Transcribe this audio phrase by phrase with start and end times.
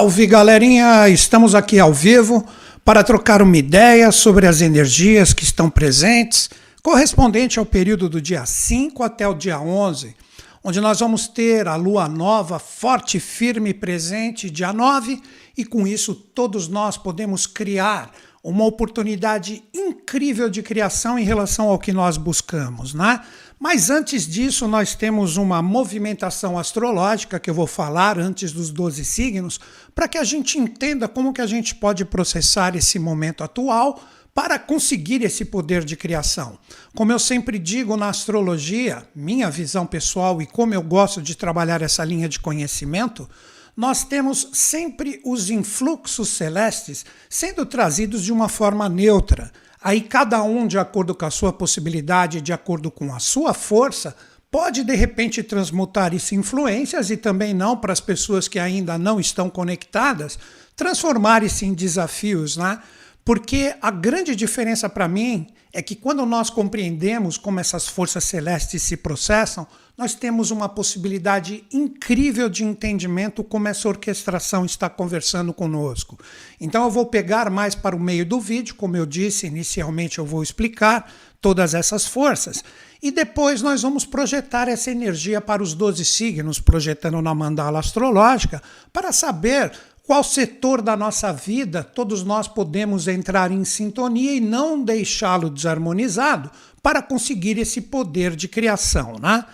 [0.00, 1.10] Salve galerinha!
[1.10, 2.42] Estamos aqui ao vivo
[2.82, 6.48] para trocar uma ideia sobre as energias que estão presentes,
[6.82, 10.16] correspondente ao período do dia 5 até o dia 11,
[10.64, 15.20] onde nós vamos ter a lua nova forte, firme e presente dia 9,
[15.54, 18.10] e com isso todos nós podemos criar
[18.42, 23.20] uma oportunidade incrível de criação em relação ao que nós buscamos, né?
[23.62, 29.04] Mas antes disso, nós temos uma movimentação astrológica que eu vou falar antes dos 12
[29.04, 29.60] signos,
[29.94, 34.02] para que a gente entenda como que a gente pode processar esse momento atual
[34.34, 36.58] para conseguir esse poder de criação.
[36.96, 41.82] Como eu sempre digo na astrologia, minha visão pessoal e como eu gosto de trabalhar
[41.82, 43.28] essa linha de conhecimento,
[43.76, 50.66] nós temos sempre os influxos celestes sendo trazidos de uma forma neutra Aí cada um,
[50.66, 54.14] de acordo com a sua possibilidade, de acordo com a sua força,
[54.50, 58.98] pode de repente transmutar isso em influências e também não para as pessoas que ainda
[58.98, 60.38] não estão conectadas,
[60.76, 62.80] transformar isso em desafios, né?
[63.24, 68.82] Porque a grande diferença para mim é que quando nós compreendemos como essas forças celestes
[68.82, 69.66] se processam,
[69.96, 76.18] nós temos uma possibilidade incrível de entendimento como essa orquestração está conversando conosco.
[76.60, 80.24] Então eu vou pegar mais para o meio do vídeo, como eu disse inicialmente, eu
[80.24, 82.64] vou explicar todas essas forças.
[83.02, 88.62] E depois nós vamos projetar essa energia para os 12 signos, projetando na mandala astrológica,
[88.92, 89.72] para saber
[90.10, 96.50] qual setor da nossa vida todos nós podemos entrar em sintonia e não deixá-lo desarmonizado
[96.82, 99.44] para conseguir esse poder de criação, né?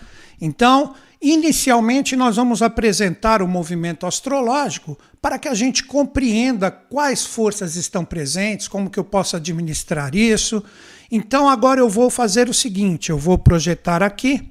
[0.40, 7.76] Então, inicialmente nós vamos apresentar o movimento astrológico para que a gente compreenda quais forças
[7.76, 10.64] estão presentes, como que eu posso administrar isso.
[11.12, 14.50] Então, agora eu vou fazer o seguinte, eu vou projetar aqui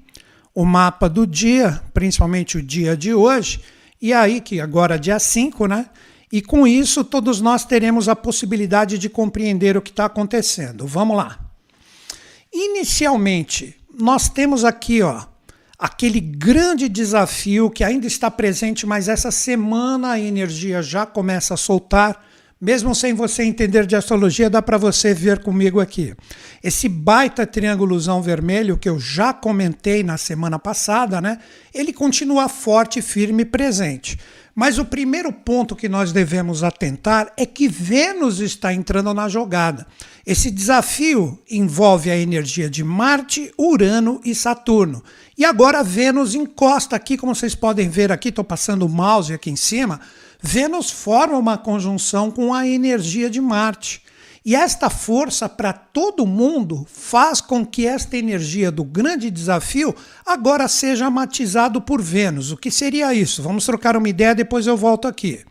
[0.53, 3.59] o mapa do dia, principalmente o dia de hoje,
[4.05, 5.87] e aí, que agora é dia 5, né?
[6.31, 10.85] E com isso, todos nós teremos a possibilidade de compreender o que está acontecendo.
[10.85, 11.39] Vamos lá.
[12.53, 15.23] Inicialmente, nós temos aqui, ó,
[15.79, 21.57] aquele grande desafio que ainda está presente, mas essa semana a energia já começa a
[21.57, 22.23] soltar
[22.65, 26.15] mesmo sem você entender de astrologia, dá para você ver comigo aqui.
[26.63, 31.37] Esse baita triângulozão vermelho que eu já comentei na semana passada, né?
[31.71, 34.17] Ele continua forte, firme e presente.
[34.55, 39.85] Mas o primeiro ponto que nós devemos atentar é que Vênus está entrando na jogada.
[40.25, 45.03] Esse desafio envolve a energia de Marte, Urano e Saturno.
[45.37, 49.51] E agora Vênus encosta aqui, como vocês podem ver aqui, estou passando o mouse aqui
[49.51, 50.01] em cima
[50.47, 54.03] Vênus forma uma conjunção com a energia de Marte.
[54.45, 60.67] E esta força para todo mundo faz com que esta energia do grande desafio agora
[60.67, 62.51] seja matizado por Vênus.
[62.51, 63.41] O que seria isso?
[63.41, 65.43] Vamos trocar uma ideia, depois eu volto aqui.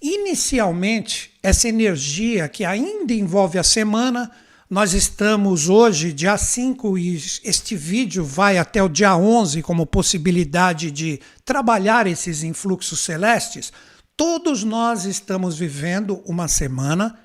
[0.00, 4.30] Inicialmente, essa energia que ainda envolve a semana,
[4.70, 10.90] nós estamos hoje, dia 5, e este vídeo vai até o dia 11 como possibilidade
[10.90, 13.70] de trabalhar esses influxos celestes.
[14.18, 17.20] Todos nós estamos vivendo uma semana,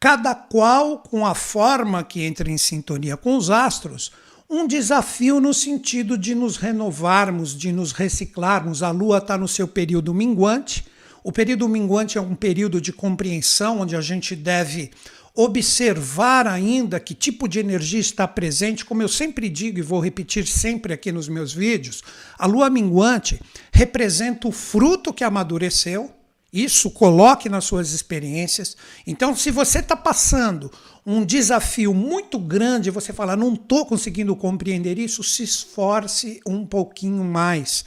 [0.00, 4.10] cada qual com a forma que entra em sintonia com os astros,
[4.50, 8.82] um desafio no sentido de nos renovarmos, de nos reciclarmos.
[8.82, 10.84] A Lua está no seu período minguante.
[11.22, 14.90] O período minguante é um período de compreensão onde a gente deve
[15.36, 20.44] observar ainda que tipo de energia está presente, como eu sempre digo e vou repetir
[20.48, 22.02] sempre aqui nos meus vídeos,
[22.36, 23.40] a lua minguante
[23.72, 26.12] representa o fruto que amadureceu,
[26.52, 28.76] isso coloque nas suas experiências.
[29.06, 30.70] Então, se você está passando
[31.06, 37.24] um desafio muito grande, você fala, não estou conseguindo compreender isso, se esforce um pouquinho
[37.24, 37.84] mais.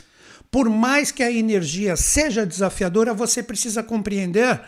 [0.50, 4.60] Por mais que a energia seja desafiadora, você precisa compreender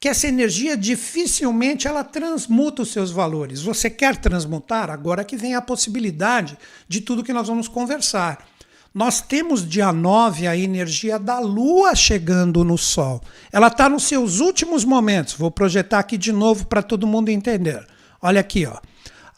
[0.00, 3.62] que essa energia dificilmente ela transmuta os seus valores.
[3.62, 4.90] Você quer transmutar?
[4.90, 6.56] Agora que vem a possibilidade
[6.86, 8.46] de tudo que nós vamos conversar.
[8.98, 13.20] Nós temos dia 9 a energia da Lua chegando no Sol.
[13.52, 15.34] Ela está nos seus últimos momentos.
[15.34, 17.86] Vou projetar aqui de novo para todo mundo entender.
[18.20, 18.76] Olha aqui, ó.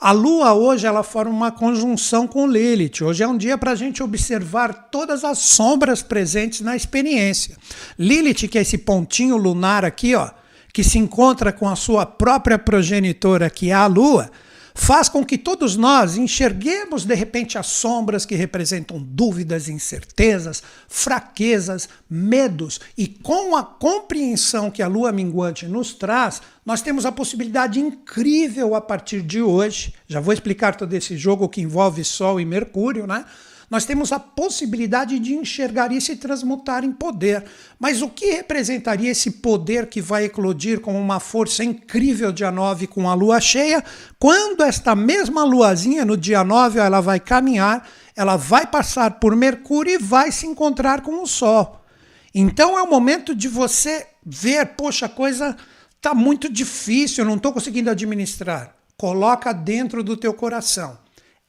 [0.00, 3.02] A Lua hoje ela forma uma conjunção com Lilith.
[3.02, 7.54] Hoje é um dia para a gente observar todas as sombras presentes na experiência.
[7.98, 10.30] Lilith, que é esse pontinho lunar aqui, ó,
[10.72, 14.30] que se encontra com a sua própria progenitora, que é a Lua,
[14.74, 21.88] faz com que todos nós enxerguemos de repente as sombras que representam dúvidas, incertezas, fraquezas,
[22.08, 27.80] medos, e com a compreensão que a lua minguante nos traz, nós temos a possibilidade
[27.80, 29.94] incrível a partir de hoje.
[30.06, 33.24] Já vou explicar todo esse jogo que envolve Sol e Mercúrio, né?
[33.70, 37.44] Nós temos a possibilidade de enxergar isso e transmutar em poder.
[37.78, 42.88] Mas o que representaria esse poder que vai eclodir com uma força incrível dia 9
[42.88, 43.84] com a lua cheia,
[44.18, 49.94] quando esta mesma luazinha no dia 9 ela vai caminhar, ela vai passar por Mercúrio
[49.94, 51.80] e vai se encontrar com o Sol.
[52.34, 55.56] Então é o momento de você ver, poxa, a coisa
[55.96, 58.74] está muito difícil, eu não estou conseguindo administrar.
[58.96, 60.98] Coloca dentro do teu coração.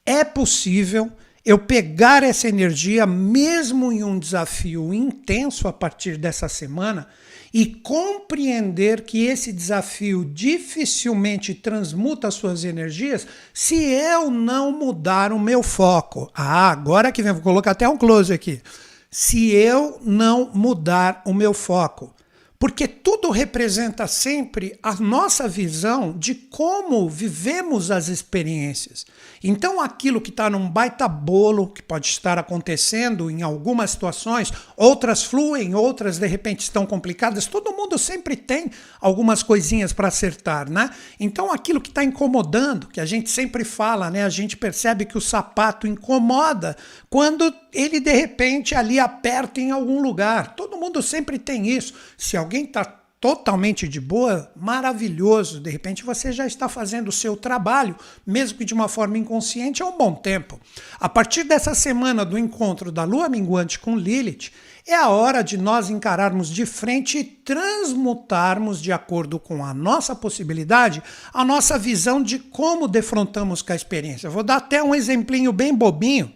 [0.06, 1.10] É possível
[1.44, 7.08] eu pegar essa energia, mesmo em um desafio intenso a partir dessa semana,
[7.52, 15.62] e compreender que esse desafio dificilmente transmuta suas energias se eu não mudar o meu
[15.62, 16.30] foco.
[16.34, 18.62] Ah, agora que vem, vou colocar até um close aqui.
[19.10, 22.14] Se eu não mudar o meu foco
[22.62, 29.04] porque tudo representa sempre a nossa visão de como vivemos as experiências.
[29.42, 35.24] Então, aquilo que está num baita bolo, que pode estar acontecendo em algumas situações, outras
[35.24, 40.90] fluem, outras de repente estão complicadas, todo mundo sempre tem algumas coisinhas para acertar, né?
[41.18, 44.24] Então, aquilo que está incomodando, que a gente sempre fala, né?
[44.24, 46.76] A gente percebe que o sapato incomoda
[47.10, 50.54] quando ele de repente ali aperta em algum lugar.
[50.54, 51.94] Todo mundo sempre tem isso.
[52.16, 55.60] Se alguém está totalmente de boa, maravilhoso.
[55.60, 57.94] De repente você já está fazendo o seu trabalho,
[58.26, 60.58] mesmo que de uma forma inconsciente, há um bom tempo.
[60.98, 64.50] A partir dessa semana do encontro da lua minguante com Lilith,
[64.84, 70.16] é a hora de nós encararmos de frente e transmutarmos, de acordo com a nossa
[70.16, 71.00] possibilidade,
[71.32, 74.28] a nossa visão de como defrontamos com a experiência.
[74.28, 76.32] Vou dar até um exemplinho bem bobinho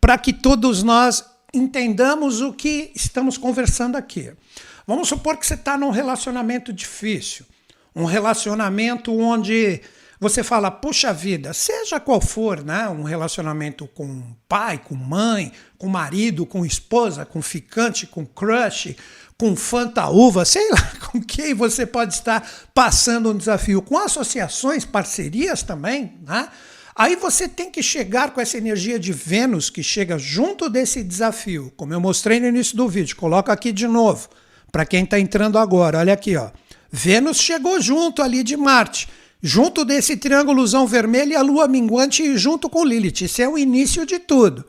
[0.00, 1.22] para que todos nós
[1.52, 4.32] entendamos o que estamos conversando aqui.
[4.86, 7.46] Vamos supor que você está num relacionamento difícil,
[7.94, 9.80] um relacionamento onde
[10.20, 12.88] você fala, puxa vida, seja qual for, né?
[12.88, 18.96] Um relacionamento com pai, com mãe, com marido, com esposa, com ficante, com crush,
[19.38, 25.62] com fantaúva, sei lá com quem você pode estar passando um desafio, com associações, parcerias
[25.62, 26.48] também, né?
[26.96, 31.72] Aí você tem que chegar com essa energia de Vênus que chega junto desse desafio,
[31.76, 34.28] como eu mostrei no início do vídeo, coloca aqui de novo.
[34.74, 36.50] Para quem está entrando agora, olha aqui, ó.
[36.90, 39.06] Vênus chegou junto ali de Marte,
[39.40, 43.22] junto desse triângulozão vermelho e a Lua minguante junto com Lilith.
[43.22, 44.64] Isso é o início de tudo.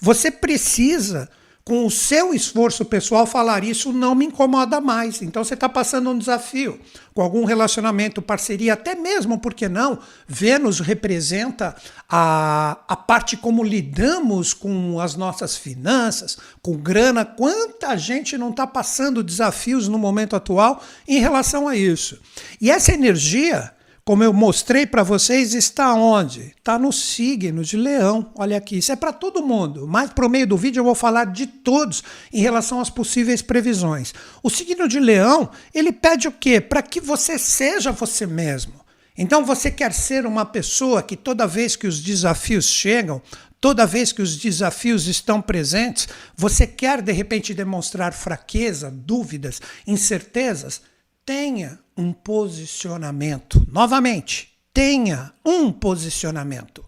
[0.00, 1.28] Você precisa
[1.64, 5.20] com o seu esforço pessoal, falar isso não me incomoda mais.
[5.22, 6.80] Então você está passando um desafio
[7.14, 9.98] com algum relacionamento, parceria, até mesmo, por que não?
[10.26, 11.76] Vênus representa
[12.08, 17.24] a, a parte como lidamos com as nossas finanças, com grana.
[17.24, 22.20] Quanta gente não está passando desafios no momento atual em relação a isso?
[22.60, 23.72] E essa energia
[24.10, 26.52] como eu mostrei para vocês, está onde?
[26.58, 28.32] Está no signo de Leão.
[28.34, 29.86] Olha aqui, isso é para todo mundo.
[29.86, 32.02] Mas para o meio do vídeo eu vou falar de todos
[32.32, 34.12] em relação às possíveis previsões.
[34.42, 36.60] O signo de Leão, ele pede o quê?
[36.60, 38.72] Para que você seja você mesmo.
[39.16, 43.22] Então você quer ser uma pessoa que toda vez que os desafios chegam,
[43.60, 50.82] toda vez que os desafios estão presentes, você quer de repente demonstrar fraqueza, dúvidas, incertezas?
[51.30, 53.64] Tenha um posicionamento.
[53.70, 56.84] Novamente, tenha um posicionamento.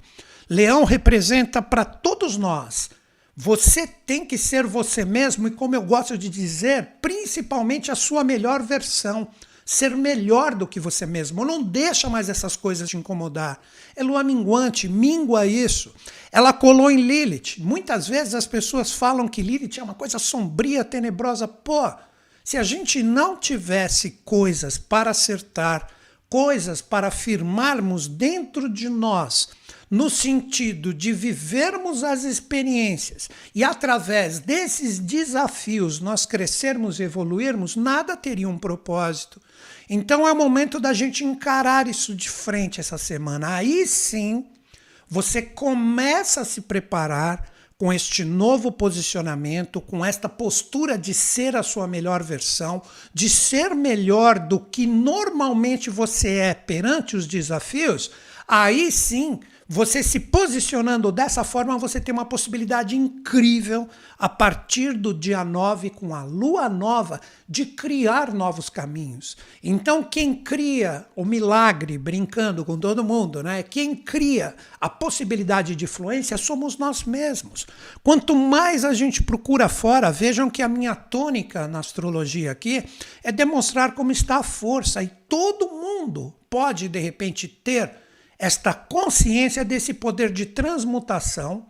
[0.51, 2.91] Leão representa para todos nós.
[3.37, 8.25] Você tem que ser você mesmo e, como eu gosto de dizer, principalmente a sua
[8.25, 9.29] melhor versão.
[9.65, 11.45] Ser melhor do que você mesmo.
[11.45, 13.61] Não deixa mais essas coisas te incomodar.
[13.95, 15.95] É lua minguante, mingua isso.
[16.33, 17.59] Ela colou em Lilith.
[17.59, 21.47] Muitas vezes as pessoas falam que Lilith é uma coisa sombria, tenebrosa.
[21.47, 21.93] Pô,
[22.45, 25.89] se a gente não tivesse coisas para acertar,
[26.29, 29.51] coisas para afirmarmos dentro de nós,
[29.91, 38.17] no sentido de vivermos as experiências e através desses desafios nós crescermos e evoluirmos, nada
[38.17, 39.39] teria um propósito.
[39.91, 43.57] Então é o momento da gente encarar isso de frente essa semana.
[43.57, 44.47] Aí sim,
[45.07, 47.52] você começa a se preparar
[47.83, 52.81] com este novo posicionamento, com esta postura de ser a sua melhor versão,
[53.13, 58.13] de ser melhor do que normalmente você é perante os desafios,
[58.47, 63.89] aí sim você se posicionando dessa forma, você tem uma possibilidade incrível
[64.19, 69.37] a partir do dia 9, com a lua nova, de criar novos caminhos.
[69.63, 73.63] Então, quem cria o milagre, brincando com todo mundo, né?
[73.63, 77.67] quem cria a possibilidade de influência somos nós mesmos.
[78.03, 82.85] Quanto mais a gente procura fora, vejam que a minha tônica na astrologia aqui
[83.23, 88.02] é demonstrar como está a força, e todo mundo pode, de repente, ter
[88.43, 91.65] esta consciência desse poder de transmutação,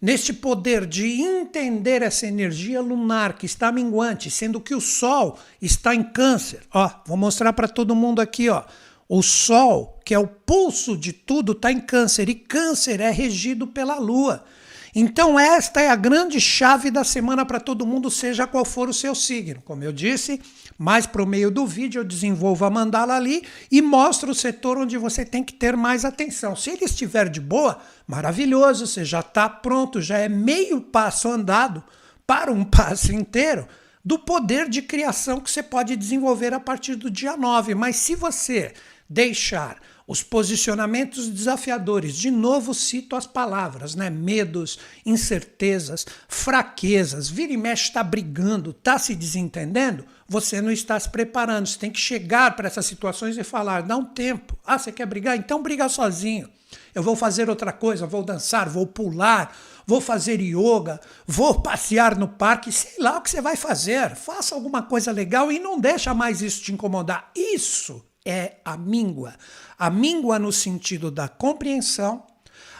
[0.00, 5.94] neste poder de entender essa energia lunar que está minguante, sendo que o Sol está
[5.94, 6.62] em Câncer.
[6.72, 8.64] Ó, vou mostrar para todo mundo aqui, ó.
[9.06, 13.66] O Sol, que é o pulso de tudo, está em Câncer e Câncer é regido
[13.66, 14.46] pela Lua.
[14.94, 18.94] Então, esta é a grande chave da semana para todo mundo, seja qual for o
[18.94, 19.60] seu signo.
[19.64, 20.40] Como eu disse,
[20.78, 24.78] mais para o meio do vídeo eu desenvolvo a mandala ali e mostro o setor
[24.78, 26.54] onde você tem que ter mais atenção.
[26.54, 31.82] Se ele estiver de boa, maravilhoso, você já está pronto, já é meio passo andado
[32.24, 33.66] para um passo inteiro
[34.04, 37.74] do poder de criação que você pode desenvolver a partir do dia 9.
[37.74, 38.72] Mas se você
[39.08, 44.10] deixar os posicionamentos desafiadores, de novo cito as palavras, né?
[44.10, 51.08] Medos, incertezas, fraquezas, vira e mexe está brigando, está se desentendendo, você não está se
[51.08, 51.66] preparando.
[51.66, 54.58] Você tem que chegar para essas situações e falar: dá um tempo.
[54.64, 55.36] Ah, você quer brigar?
[55.36, 56.48] Então briga sozinho.
[56.94, 59.56] Eu vou fazer outra coisa, vou dançar, vou pular,
[59.86, 64.14] vou fazer yoga, vou passear no parque, sei lá o que você vai fazer.
[64.16, 67.30] Faça alguma coisa legal e não deixa mais isso te incomodar.
[67.34, 69.34] Isso é a míngua.
[69.78, 72.24] A míngua no sentido da compreensão,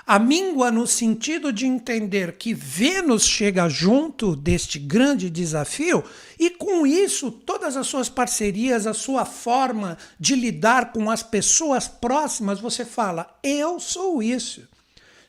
[0.06, 6.04] a míngua no sentido de entender que Vênus chega junto deste grande desafio
[6.38, 11.88] e com isso todas as suas parcerias, a sua forma de lidar com as pessoas
[11.88, 14.68] próximas, você fala: "Eu sou isso".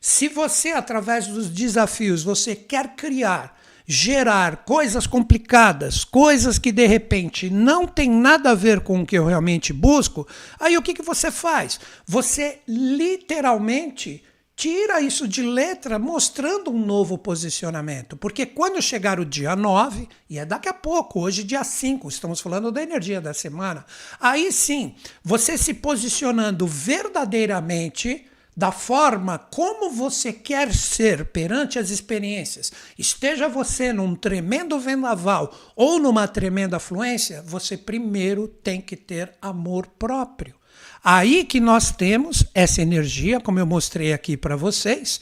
[0.02, 3.55] Se você através dos desafios você quer criar
[3.88, 9.18] gerar coisas complicadas, coisas que de repente não tem nada a ver com o que
[9.18, 10.28] eu realmente busco,
[10.60, 11.80] aí o que, que você faz?
[12.06, 14.24] Você literalmente
[14.56, 18.16] tira isso de letra mostrando um novo posicionamento.
[18.16, 22.40] Porque quando chegar o dia 9, e é daqui a pouco, hoje dia 5, estamos
[22.40, 23.86] falando da energia da semana,
[24.20, 32.72] aí sim, você se posicionando verdadeiramente da forma como você quer ser perante as experiências,
[32.98, 39.88] esteja você num tremendo vendaval ou numa tremenda fluência, você primeiro tem que ter amor
[40.00, 40.56] próprio.
[41.04, 45.20] Aí que nós temos essa energia, como eu mostrei aqui para vocês,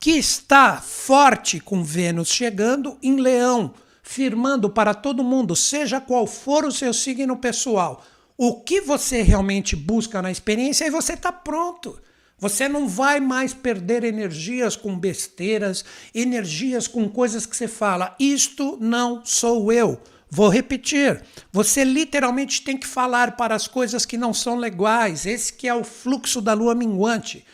[0.00, 6.64] que está forte com Vênus chegando em Leão, firmando para todo mundo, seja qual for
[6.64, 8.02] o seu signo pessoal,
[8.36, 12.00] o que você realmente busca na experiência e você está pronto.
[12.38, 18.78] Você não vai mais perder energias com besteiras, energias com coisas que você fala, isto
[18.80, 20.00] não sou eu.
[20.30, 25.24] Vou repetir, você literalmente tem que falar para as coisas que não são legais.
[25.24, 27.44] Esse que é o fluxo da lua minguante.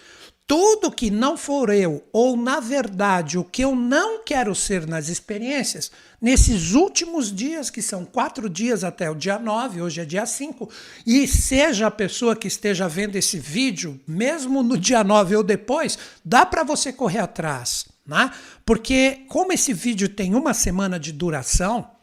[0.46, 5.08] Tudo que não for eu, ou na verdade o que eu não quero ser nas
[5.08, 10.26] experiências, nesses últimos dias, que são quatro dias até o dia 9, hoje é dia
[10.26, 10.68] 5,
[11.06, 15.98] e seja a pessoa que esteja vendo esse vídeo, mesmo no dia 9 ou depois,
[16.22, 17.86] dá para você correr atrás.
[18.06, 18.30] Né?
[18.66, 21.93] Porque, como esse vídeo tem uma semana de duração,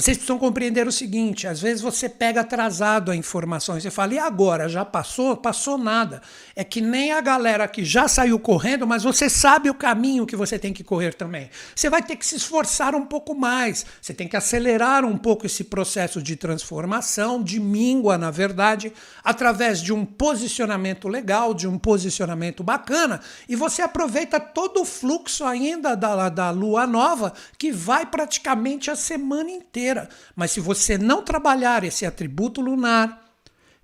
[0.00, 4.14] vocês precisam compreender o seguinte: às vezes você pega atrasado a informação e você fala,
[4.14, 4.68] e agora?
[4.68, 5.36] Já passou?
[5.36, 6.22] Passou nada.
[6.54, 10.36] É que nem a galera que já saiu correndo, mas você sabe o caminho que
[10.36, 11.50] você tem que correr também.
[11.74, 15.46] Você vai ter que se esforçar um pouco mais, você tem que acelerar um pouco
[15.46, 18.92] esse processo de transformação, de míngua, na verdade,
[19.24, 25.44] através de um posicionamento legal, de um posicionamento bacana, e você aproveita todo o fluxo
[25.44, 29.87] ainda da, da lua nova, que vai praticamente a semana inteira
[30.34, 33.28] Mas se você não trabalhar esse atributo lunar,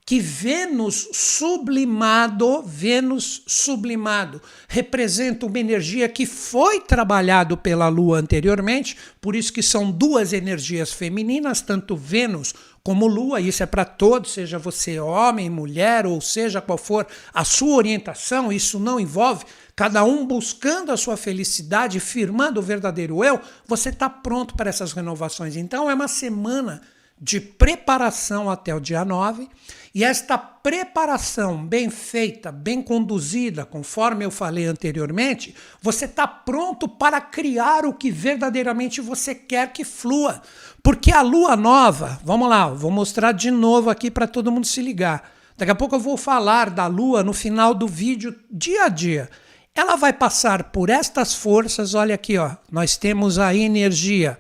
[0.07, 9.35] que Vênus sublimado, Vênus sublimado, representa uma energia que foi trabalhado pela Lua anteriormente, por
[9.35, 12.53] isso que são duas energias femininas, tanto Vênus
[12.85, 17.43] como Lua, isso é para todos, seja você homem, mulher, ou seja qual for a
[17.43, 23.41] sua orientação, isso não envolve cada um buscando a sua felicidade, firmando o verdadeiro eu,
[23.67, 25.57] você está pronto para essas renovações.
[25.57, 26.83] Então é uma semana
[27.25, 29.49] de preparação até o dia 9,
[29.95, 37.23] e esta preparação bem feita, bem conduzida, conforme eu falei anteriormente, você está pronto para
[37.23, 40.43] criar o que verdadeiramente você quer que flua.
[40.83, 44.83] Porque a lua nova, vamos lá, vou mostrar de novo aqui para todo mundo se
[44.83, 45.33] ligar.
[45.57, 49.31] Daqui a pouco eu vou falar da lua no final do vídeo, dia a dia.
[49.75, 52.51] Ela vai passar por estas forças, olha aqui, ó.
[52.71, 54.39] Nós temos a energia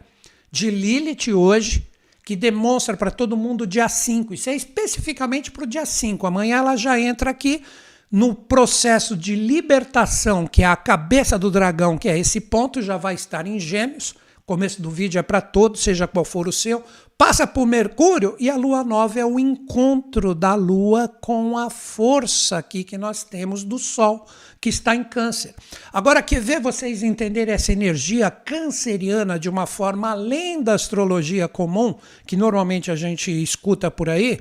[0.50, 1.93] de Lilith hoje,
[2.24, 4.32] que demonstra para todo mundo dia 5.
[4.32, 6.26] Isso é especificamente para o dia 5.
[6.26, 7.62] Amanhã ela já entra aqui
[8.10, 12.96] no processo de libertação, que é a cabeça do dragão, que é esse ponto, já
[12.96, 14.14] vai estar em Gêmeos,
[14.46, 16.82] começo do vídeo é para todos, seja qual for o seu.
[17.18, 22.58] Passa por Mercúrio e a lua nova é o encontro da lua com a força
[22.58, 24.26] aqui que nós temos do Sol,
[24.64, 25.54] que está em Câncer.
[25.92, 31.94] Agora, quer ver vocês entenderem essa energia canceriana de uma forma além da astrologia comum,
[32.26, 34.40] que normalmente a gente escuta por aí?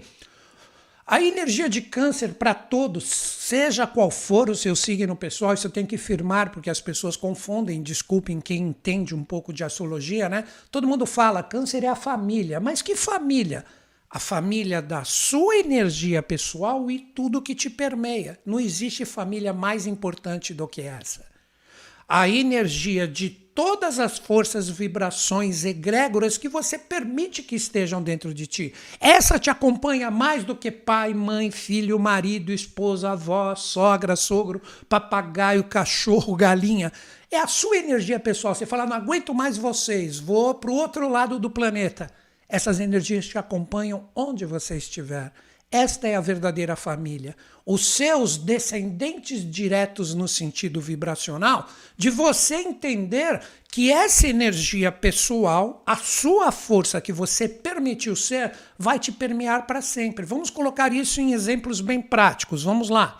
[1.05, 5.71] A energia de câncer para todos, seja qual for o seu signo pessoal, isso eu
[5.71, 10.45] tenho que firmar porque as pessoas confundem, desculpem quem entende um pouco de astrologia, né?
[10.71, 13.65] Todo mundo fala, câncer é a família, mas que família?
[14.15, 18.39] A família da sua energia pessoal e tudo que te permeia.
[18.45, 21.25] Não existe família mais importante do que essa.
[22.07, 28.45] A energia de todas as forças, vibrações egrégoras que você permite que estejam dentro de
[28.45, 28.71] ti.
[28.99, 35.63] Essa te acompanha mais do que pai, mãe, filho, marido, esposa, avó, sogra, sogro, papagaio,
[35.63, 36.93] cachorro, galinha.
[37.31, 38.53] É a sua energia pessoal.
[38.53, 42.11] Você fala, não aguento mais vocês, vou para o outro lado do planeta.
[42.53, 45.33] Essas energias te acompanham onde você estiver.
[45.71, 47.35] Esta é a verdadeira família.
[47.65, 55.95] Os seus descendentes diretos no sentido vibracional, de você entender que essa energia pessoal, a
[55.95, 60.23] sua força que você permitiu ser, vai te permear para sempre.
[60.23, 62.61] Vamos colocar isso em exemplos bem práticos.
[62.61, 63.17] Vamos lá.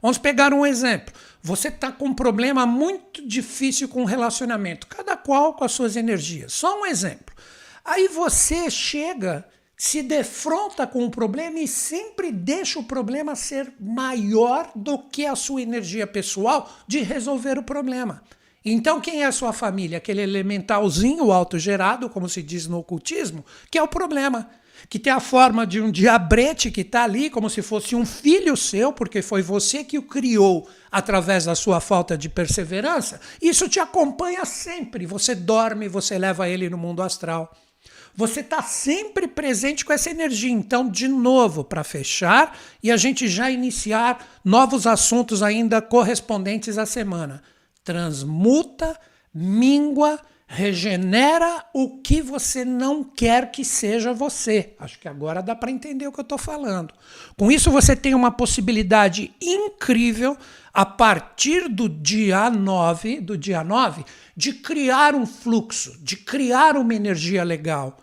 [0.00, 1.12] Vamos pegar um exemplo.
[1.42, 5.96] Você está com um problema muito difícil com o relacionamento, cada qual com as suas
[5.96, 6.52] energias.
[6.52, 7.34] Só um exemplo.
[7.86, 9.46] Aí você chega
[9.76, 15.36] se defronta com o problema e sempre deixa o problema ser maior do que a
[15.36, 18.22] sua energia pessoal de resolver o problema.
[18.64, 19.98] Então, quem é a sua família?
[19.98, 24.50] Aquele elementalzinho autogerado, como se diz no ocultismo, que é o problema.
[24.88, 28.56] Que tem a forma de um diabrete que está ali, como se fosse um filho
[28.56, 33.20] seu, porque foi você que o criou através da sua falta de perseverança.
[33.40, 35.06] Isso te acompanha sempre.
[35.06, 37.54] Você dorme, você leva ele no mundo astral.
[38.16, 40.50] Você está sempre presente com essa energia.
[40.50, 46.86] Então, de novo, para fechar e a gente já iniciar novos assuntos ainda correspondentes à
[46.86, 47.42] semana.
[47.84, 48.98] Transmuta,
[49.34, 54.74] mingua, regenera o que você não quer que seja você.
[54.78, 56.94] Acho que agora dá para entender o que eu estou falando.
[57.36, 60.38] Com isso, você tem uma possibilidade incrível
[60.72, 66.94] a partir do dia 9, do dia 9, de criar um fluxo, de criar uma
[66.94, 67.98] energia legal.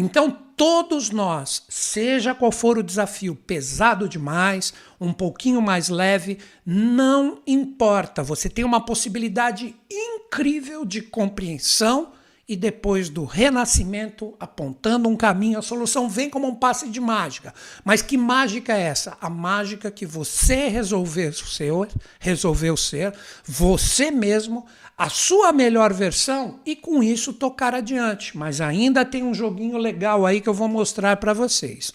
[0.00, 7.42] Então, todos nós, seja qual for o desafio, pesado demais, um pouquinho mais leve, não
[7.44, 8.22] importa.
[8.22, 12.12] Você tem uma possibilidade incrível de compreensão
[12.48, 17.52] e depois do renascimento, apontando um caminho, a solução vem como um passe de mágica.
[17.84, 19.18] Mas que mágica é essa?
[19.20, 21.88] A mágica que você resolveu ser,
[22.20, 23.12] resolveu ser
[23.44, 24.64] você mesmo
[24.98, 28.36] a sua melhor versão e com isso tocar adiante.
[28.36, 31.92] Mas ainda tem um joguinho legal aí que eu vou mostrar para vocês.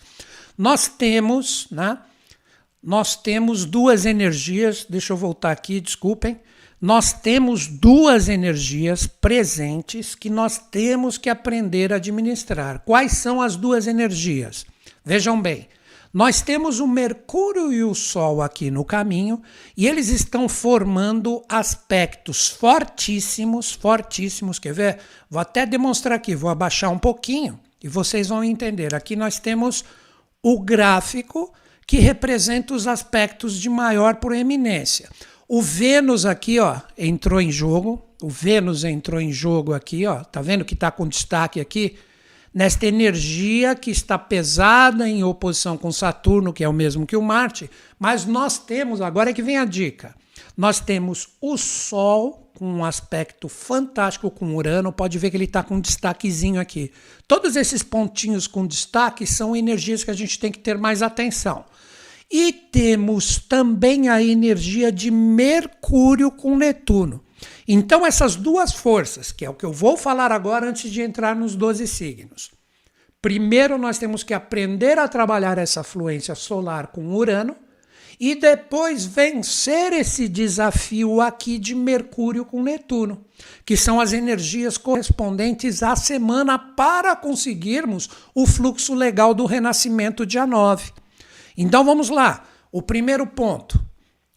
[0.57, 1.97] Nós temos, né?
[2.81, 6.39] Nós temos duas energias, deixa eu voltar aqui, desculpem.
[6.79, 12.83] Nós temos duas energias presentes que nós temos que aprender a administrar.
[12.85, 14.65] Quais são as duas energias?
[15.03, 15.67] Vejam bem,
[16.13, 19.41] nós temos o Mercúrio e o Sol aqui no caminho
[19.75, 24.59] e eles estão formando aspectos fortíssimos, fortíssimos.
[24.59, 24.99] Quer ver?
[25.27, 28.93] Vou até demonstrar aqui, vou abaixar um pouquinho e vocês vão entender.
[28.93, 29.83] Aqui nós temos
[30.43, 31.51] o gráfico
[31.87, 35.09] que representa os aspectos de maior proeminência.
[35.47, 38.01] O Vênus aqui, ó, entrou em jogo.
[38.21, 40.23] O Vênus entrou em jogo aqui, ó.
[40.23, 41.97] Tá vendo que está com destaque aqui?
[42.53, 47.21] Nesta energia que está pesada em oposição com Saturno, que é o mesmo que o
[47.21, 50.15] Marte, mas nós temos, agora é que vem a dica,
[50.55, 55.63] nós temos o Sol com um aspecto fantástico com Urano, pode ver que ele está
[55.63, 56.91] com um destaquezinho aqui.
[57.27, 61.65] Todos esses pontinhos com destaque são energias que a gente tem que ter mais atenção.
[62.29, 67.22] E temos também a energia de Mercúrio com Netuno.
[67.67, 71.35] Então, essas duas forças, que é o que eu vou falar agora antes de entrar
[71.35, 72.51] nos 12 signos.
[73.21, 77.55] Primeiro, nós temos que aprender a trabalhar essa fluência solar com Urano
[78.19, 83.25] e depois vencer esse desafio aqui de Mercúrio com Netuno,
[83.65, 90.45] que são as energias correspondentes à semana para conseguirmos o fluxo legal do renascimento dia
[90.45, 90.91] 9.
[91.57, 92.45] Então vamos lá.
[92.71, 93.83] O primeiro ponto: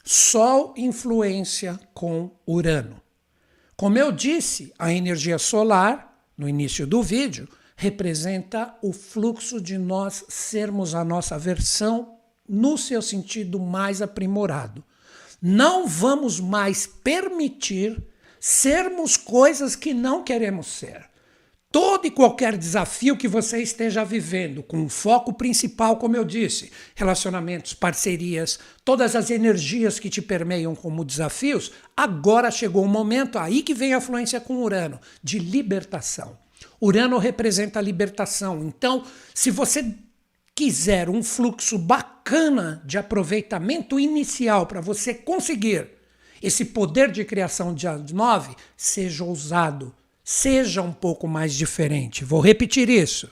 [0.08, 3.02] Sol influência com Urano.
[3.76, 10.24] Como eu disse, a energia solar, no início do vídeo, representa o fluxo de nós
[10.28, 14.84] sermos a nossa versão no seu sentido mais aprimorado.
[15.42, 18.00] Não vamos mais permitir
[18.38, 21.04] sermos coisas que não queremos ser.
[21.70, 26.70] Todo e qualquer desafio que você esteja vivendo, com um foco principal, como eu disse,
[26.94, 33.62] relacionamentos, parcerias, todas as energias que te permeiam como desafios, agora chegou o momento, aí
[33.62, 36.38] que vem a fluência com Urano, de libertação.
[36.80, 38.62] Urano representa a libertação.
[38.64, 39.94] Então, se você
[40.54, 45.88] quiser um fluxo bacana de aproveitamento inicial para você conseguir
[46.42, 49.94] esse poder de criação de 9, seja ousado,
[50.28, 52.24] seja um pouco mais diferente.
[52.24, 53.30] Vou repetir isso.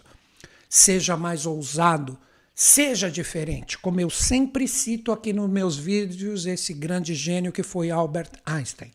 [0.69, 2.17] Seja mais ousado,
[2.55, 3.77] seja diferente.
[3.77, 8.93] Como eu sempre cito aqui nos meus vídeos, esse grande gênio que foi Albert Einstein.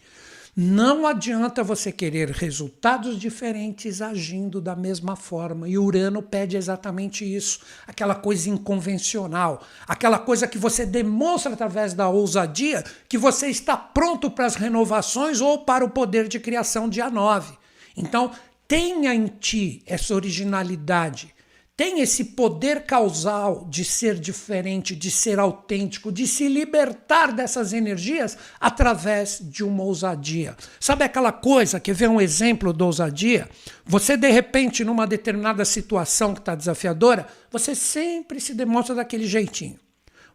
[0.55, 5.67] Não adianta você querer resultados diferentes agindo da mesma forma.
[5.67, 12.07] E Urano pede exatamente isso, aquela coisa inconvencional, aquela coisa que você demonstra através da
[12.07, 17.09] ousadia que você está pronto para as renovações ou para o poder de criação dia
[17.09, 17.58] 9.
[17.95, 18.31] Então,
[18.67, 21.33] tenha em ti essa originalidade,
[21.79, 28.37] tem esse poder causal de ser diferente, de ser autêntico, de se libertar dessas energias
[28.59, 30.57] através de uma ousadia.
[30.77, 33.49] Sabe aquela coisa que vê um exemplo da ousadia?
[33.85, 39.79] Você, de repente, numa determinada situação que está desafiadora, você sempre se demonstra daquele jeitinho.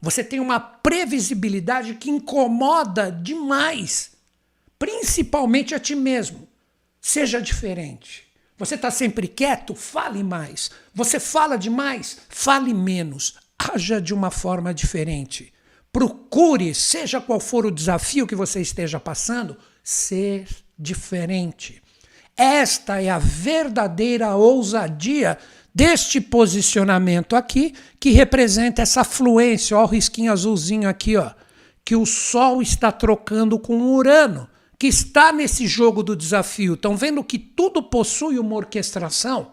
[0.00, 4.12] Você tem uma previsibilidade que incomoda demais,
[4.78, 6.43] principalmente a ti mesmo.
[7.06, 8.24] Seja diferente.
[8.56, 9.74] Você está sempre quieto?
[9.74, 10.70] Fale mais.
[10.94, 12.16] Você fala demais?
[12.30, 13.34] Fale menos.
[13.58, 15.52] Haja de uma forma diferente.
[15.92, 21.82] Procure, seja qual for o desafio que você esteja passando, ser diferente.
[22.34, 25.36] Esta é a verdadeira ousadia
[25.74, 29.76] deste posicionamento aqui, que representa essa fluência.
[29.76, 31.32] Olha o risquinho azulzinho aqui, ó,
[31.84, 34.48] que o Sol está trocando com o Urano
[34.84, 39.52] que está nesse jogo do desafio estão vendo que tudo possui uma orquestração?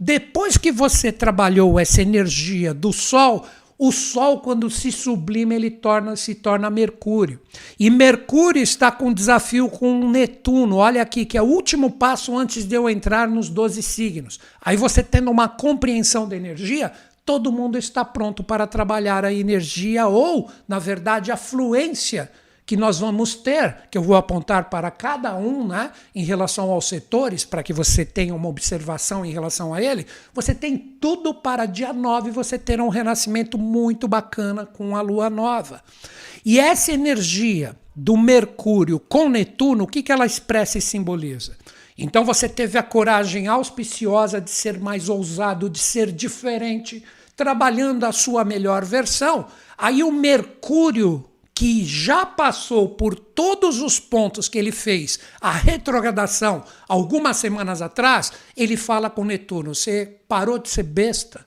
[0.00, 3.44] Depois que você trabalhou essa energia do Sol,
[3.76, 7.42] o Sol, quando se sublima, ele torna, se torna Mercúrio.
[7.78, 10.76] E Mercúrio está com desafio com Netuno.
[10.76, 14.40] Olha aqui, que é o último passo antes de eu entrar nos 12 signos.
[14.64, 16.90] Aí você tendo uma compreensão da energia,
[17.22, 22.32] todo mundo está pronto para trabalhar a energia ou, na verdade, a fluência
[22.66, 26.88] que nós vamos ter, que eu vou apontar para cada um, né, em relação aos
[26.88, 31.66] setores, para que você tenha uma observação em relação a ele, você tem tudo para
[31.66, 35.82] dia 9 você ter um renascimento muito bacana com a lua nova.
[36.44, 41.56] E essa energia do Mercúrio com Netuno, o que, que ela expressa e simboliza?
[41.96, 47.04] Então você teve a coragem auspiciosa de ser mais ousado, de ser diferente,
[47.36, 49.46] trabalhando a sua melhor versão.
[49.78, 51.24] Aí o Mercúrio
[51.54, 58.32] que já passou por todos os pontos que ele fez a retrogradação algumas semanas atrás,
[58.56, 61.46] ele fala com Netuno: você parou de ser besta.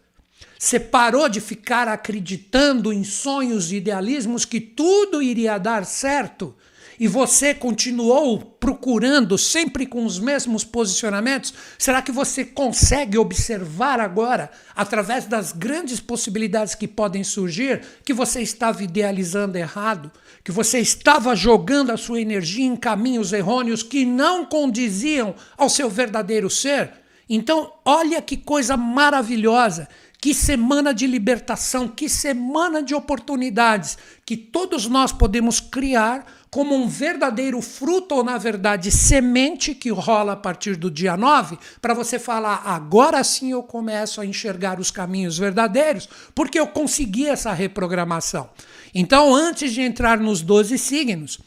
[0.57, 6.55] Você parou de ficar acreditando em sonhos e idealismos que tudo iria dar certo
[6.99, 11.53] e você continuou procurando sempre com os mesmos posicionamentos?
[11.77, 18.41] Será que você consegue observar agora, através das grandes possibilidades que podem surgir, que você
[18.41, 20.11] estava idealizando errado?
[20.43, 25.89] Que você estava jogando a sua energia em caminhos errôneos que não condiziam ao seu
[25.89, 26.91] verdadeiro ser?
[27.29, 29.87] Então, olha que coisa maravilhosa.
[30.19, 36.25] Que semana de libertação, que semana de oportunidades que todos nós podemos criar
[36.57, 41.55] como um verdadeiro fruto, ou na verdade semente que rola a partir do dia 9,
[41.79, 47.27] para você falar, agora sim eu começo a enxergar os caminhos verdadeiros, porque eu consegui
[47.27, 48.49] essa reprogramação.
[48.91, 51.37] Então, antes de entrar nos 12 signos,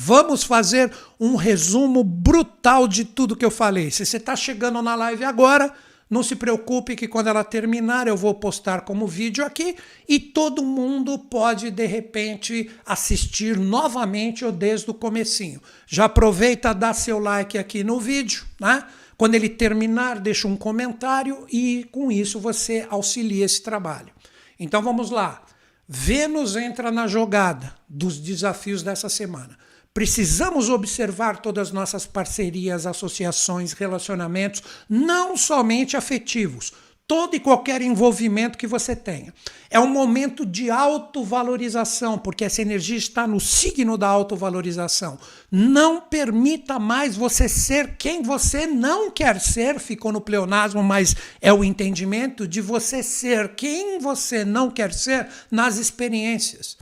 [0.00, 3.90] Vamos fazer um resumo brutal de tudo que eu falei.
[3.90, 5.74] Se você está chegando na live agora,
[6.10, 9.76] não se preocupe que quando ela terminar eu vou postar como vídeo aqui
[10.08, 15.60] e todo mundo pode de repente assistir novamente ou desde o comecinho.
[15.86, 18.84] Já aproveita dá seu like aqui no vídeo, né?
[19.16, 24.12] Quando ele terminar, deixa um comentário e com isso você auxilia esse trabalho.
[24.58, 25.42] Então vamos lá.
[25.88, 29.58] Vênus entra na jogada dos desafios dessa semana.
[29.98, 36.72] Precisamos observar todas as nossas parcerias, associações, relacionamentos, não somente afetivos,
[37.04, 39.34] todo e qualquer envolvimento que você tenha.
[39.68, 45.18] É um momento de autovalorização, porque essa energia está no signo da autovalorização.
[45.50, 51.52] Não permita mais você ser quem você não quer ser, ficou no pleonasmo, mas é
[51.52, 56.76] o entendimento de você ser quem você não quer ser nas experiências.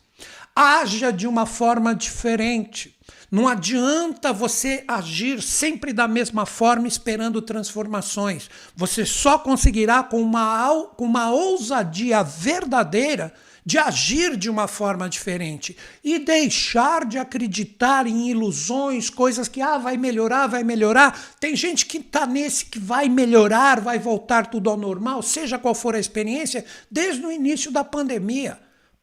[0.58, 2.96] Haja de uma forma diferente.
[3.30, 8.48] Não adianta você agir sempre da mesma forma esperando transformações.
[8.74, 13.34] Você só conseguirá com uma, com uma ousadia verdadeira
[13.66, 19.76] de agir de uma forma diferente e deixar de acreditar em ilusões, coisas que ah,
[19.76, 21.20] vai melhorar, vai melhorar.
[21.40, 25.74] Tem gente que está nesse que vai melhorar, vai voltar tudo ao normal, seja qual
[25.74, 28.56] for a experiência, desde o início da pandemia.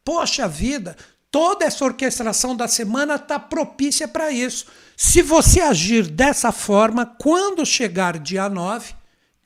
[0.05, 0.97] Poxa vida,
[1.33, 4.67] toda essa orquestração da semana está propícia para isso.
[4.95, 8.93] Se você agir dessa forma, quando chegar dia 9,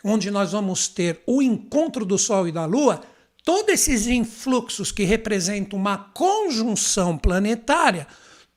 [0.03, 3.01] onde nós vamos ter o encontro do Sol e da Lua,
[3.41, 8.05] todos esses influxos que representam uma conjunção planetária,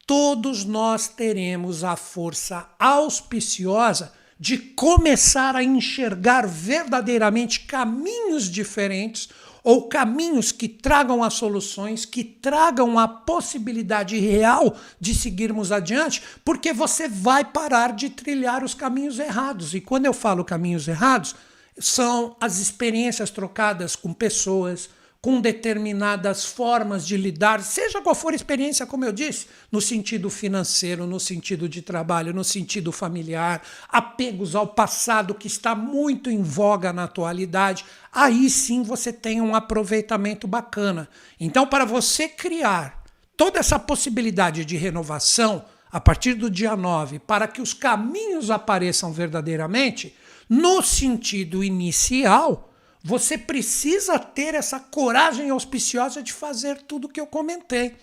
[0.09, 9.29] todos nós teremos a força auspiciosa de começar a enxergar verdadeiramente caminhos diferentes
[9.63, 16.73] ou caminhos que tragam as soluções, que tragam a possibilidade real de seguirmos adiante, porque
[16.73, 19.75] você vai parar de trilhar os caminhos errados.
[19.75, 21.35] E quando eu falo caminhos errados,
[21.79, 24.89] são as experiências trocadas com pessoas,
[25.23, 30.31] com determinadas formas de lidar, seja qual for a experiência, como eu disse, no sentido
[30.31, 36.43] financeiro, no sentido de trabalho, no sentido familiar, apegos ao passado que está muito em
[36.43, 41.07] voga na atualidade, aí sim você tem um aproveitamento bacana.
[41.39, 43.05] Então, para você criar
[43.37, 49.13] toda essa possibilidade de renovação a partir do dia 9, para que os caminhos apareçam
[49.13, 50.17] verdadeiramente,
[50.49, 52.70] no sentido inicial,
[53.03, 57.97] você precisa ter essa coragem auspiciosa de fazer tudo que eu comentei.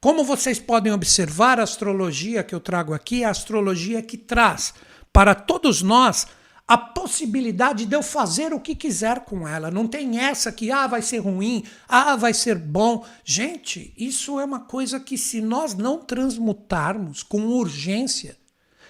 [0.00, 4.74] Como vocês podem observar, a astrologia que eu trago aqui é a astrologia que traz
[5.12, 6.26] para todos nós
[6.68, 9.70] a possibilidade de eu fazer o que quiser com ela.
[9.70, 13.06] Não tem essa que ah, vai ser ruim, ah, vai ser bom.
[13.24, 18.36] Gente, isso é uma coisa que se nós não transmutarmos com urgência,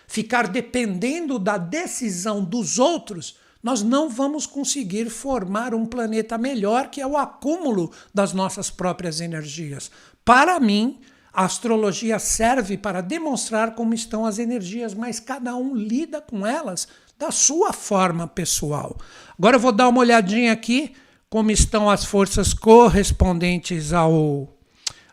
[0.09, 3.37] ficar dependendo da decisão dos outros,
[3.69, 9.21] nós não vamos conseguir formar um planeta melhor, que é o acúmulo das nossas próprias
[9.21, 9.91] energias.
[10.25, 10.99] Para mim,
[11.31, 16.89] a astrologia serve para demonstrar como estão as energias, mas cada um lida com elas
[17.19, 18.97] da sua forma pessoal.
[19.39, 20.95] Agora eu vou dar uma olhadinha aqui
[21.29, 24.49] como estão as forças correspondentes ao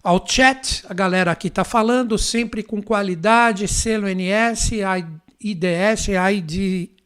[0.01, 0.81] ao chat.
[0.87, 4.71] A galera aqui está falando sempre com qualidade, selo NS,
[5.41, 6.07] IDS,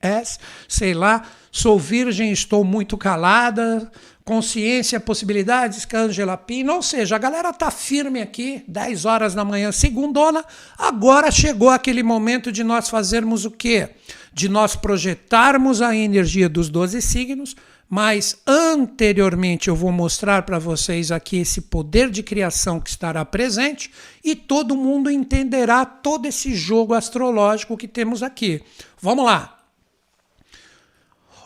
[0.04, 1.24] IDS, sei lá.
[1.52, 3.92] Sou virgem, estou muito calada.
[4.24, 6.74] Consciência, possibilidades, Angela Pino.
[6.74, 10.46] Ou seja, a galera tá firme aqui, 10 horas da manhã, segundona.
[10.78, 13.90] Agora chegou aquele momento de nós fazermos o quê?
[14.32, 17.56] De nós projetarmos a energia dos 12 signos
[17.90, 23.90] mas anteriormente eu vou mostrar para vocês aqui esse poder de criação que estará presente
[24.24, 28.62] e todo mundo entenderá todo esse jogo astrológico que temos aqui.
[29.02, 29.59] Vamos lá.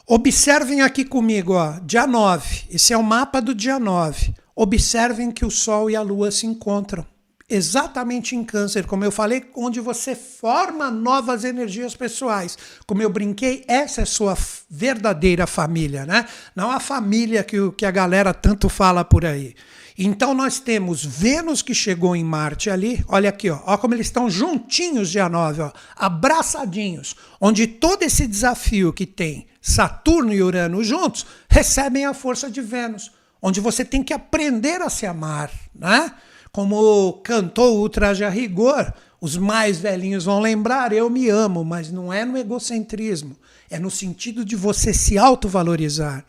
[0.06, 2.66] Observem aqui comigo, ó, dia 9.
[2.70, 4.34] Esse é o mapa do dia 9.
[4.54, 7.06] Observem que o Sol e a Lua se encontram
[7.50, 12.58] exatamente em câncer, como eu falei, onde você forma novas energias pessoais.
[12.86, 14.38] Como eu brinquei, essa é sua
[14.70, 16.26] verdadeira família, né?
[16.54, 19.56] Não a família que, que a galera tanto fala por aí.
[19.98, 24.08] Então nós temos Vênus que chegou em Marte ali, olha aqui, ó, ó como eles
[24.08, 30.84] estão juntinhos dia 9, ó, abraçadinhos, onde todo esse desafio que tem Saturno e Urano
[30.84, 36.14] juntos recebem a força de Vênus, onde você tem que aprender a se amar, né?
[36.52, 41.90] Como cantou o Traje a Rigor, os mais velhinhos vão lembrar, eu me amo, mas
[41.90, 43.38] não é no egocentrismo,
[43.70, 46.26] é no sentido de você se autovalorizar.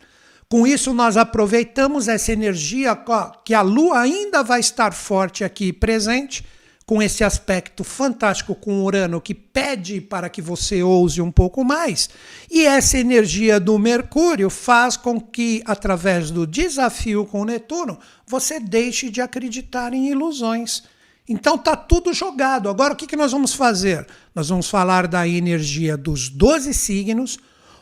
[0.47, 2.97] Com isso, nós aproveitamos essa energia
[3.43, 6.45] que a Lua ainda vai estar forte aqui presente,
[6.85, 12.09] com esse aspecto fantástico com Urano que pede para que você ouse um pouco mais.
[12.49, 19.09] E essa energia do Mercúrio faz com que, através do desafio com Netuno, você deixe
[19.09, 20.83] de acreditar em ilusões.
[21.27, 22.69] Então tá tudo jogado.
[22.69, 24.05] Agora o que, que nós vamos fazer?
[24.33, 27.39] Nós vamos falar da energia dos 12 signos,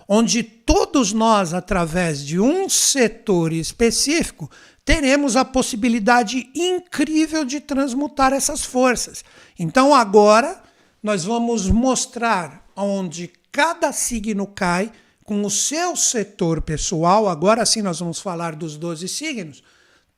[0.08, 4.50] onde todos nós, através de um setor específico,
[4.86, 9.24] teremos a possibilidade incrível de transmutar essas forças.
[9.58, 10.62] Então agora
[11.02, 14.91] nós vamos mostrar onde cada signo cai
[15.24, 17.30] com o seu setor pessoal.
[17.30, 19.63] Agora sim nós vamos falar dos 12 signos.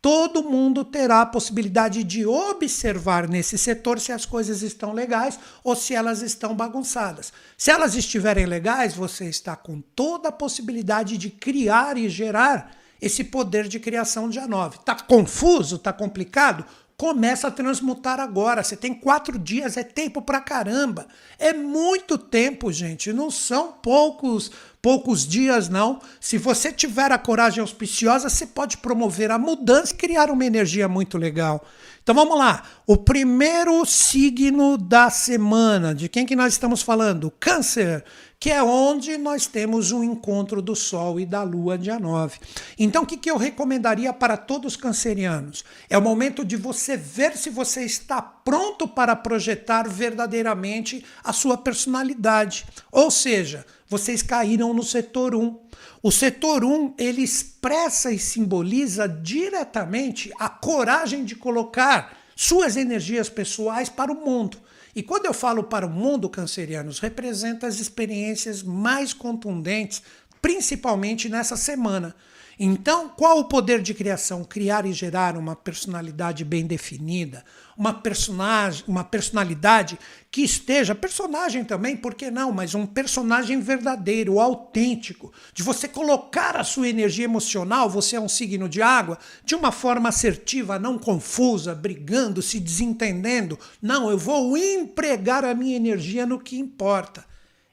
[0.02, 5.76] Todo mundo terá a possibilidade de observar nesse setor se as coisas estão legais ou
[5.76, 7.34] se elas estão bagunçadas.
[7.58, 13.24] Se elas estiverem legais, você está com toda a possibilidade de criar e gerar esse
[13.24, 14.78] poder de criação dia 9.
[14.78, 15.76] Está confuso?
[15.76, 16.66] Está complicado?
[16.98, 18.64] Começa a transmutar agora.
[18.64, 21.06] Você tem quatro dias, é tempo pra caramba.
[21.38, 23.12] É muito tempo, gente.
[23.12, 24.52] Não são poucos
[24.86, 26.00] poucos dias, não.
[26.22, 30.88] Se você tiver a coragem auspiciosa, você pode promover a mudança e criar uma energia
[30.88, 31.66] muito legal.
[32.04, 32.62] Então vamos lá.
[32.86, 37.34] O primeiro signo da semana, de quem que nós estamos falando?
[37.40, 38.06] Câncer,
[38.46, 42.38] que é onde nós temos um encontro do Sol e da Lua dia 9.
[42.78, 45.66] Então o que, que eu recomendaria para todos os cancerianos?
[45.90, 51.58] É o momento de você ver se você está pronto para projetar verdadeiramente a sua
[51.58, 52.68] personalidade.
[52.92, 55.60] Ou seja, vocês caíram no setor 1.
[56.04, 63.90] O setor 1, ele expressa e simboliza diretamente a coragem de colocar suas energias pessoais
[63.90, 64.60] para o mundo.
[64.96, 70.02] E quando eu falo para o mundo cancerianos, representa as experiências mais contundentes,
[70.42, 72.16] principalmente nessa semana.
[72.58, 74.46] Então, qual o poder de criação?
[74.46, 77.44] Criar e gerar uma personalidade bem definida,
[77.78, 80.00] uma personagem, uma personalidade
[80.32, 86.56] que esteja, personagem também, por que não, mas um personagem verdadeiro, autêntico, de você colocar
[86.56, 90.98] a sua energia emocional, você é um signo de água, de uma forma assertiva, não
[90.98, 93.60] confusa, brigando, se desentendendo.
[93.82, 97.26] Não, eu vou empregar a minha energia no que importa.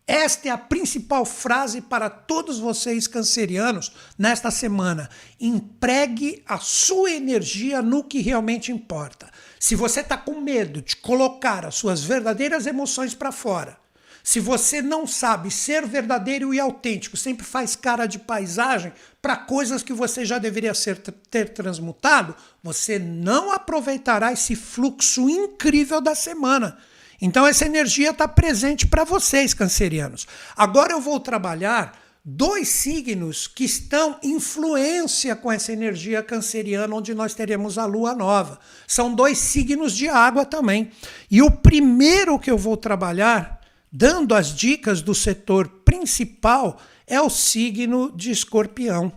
[0.07, 5.09] Esta é a principal frase para todos vocês cancerianos nesta semana.
[5.41, 9.31] Empregue a sua energia no que realmente importa.
[9.63, 13.79] Se você está com medo de colocar as suas verdadeiras emoções para fora,
[14.21, 19.81] se você não sabe ser verdadeiro e autêntico, sempre faz cara de paisagem para coisas
[19.85, 20.97] que você já deveria ser,
[21.31, 26.77] ter transmutado, você não aproveitará esse fluxo incrível da semana.
[27.21, 30.27] Então essa energia está presente para vocês, cancerianos.
[30.57, 37.15] Agora eu vou trabalhar dois signos que estão em influência com essa energia canceriana, onde
[37.15, 38.59] nós teremos a lua nova.
[38.87, 40.91] São dois signos de água também.
[41.31, 47.31] E o primeiro que eu vou trabalhar, dando as dicas do setor principal, é o
[47.31, 49.13] signo de escorpião.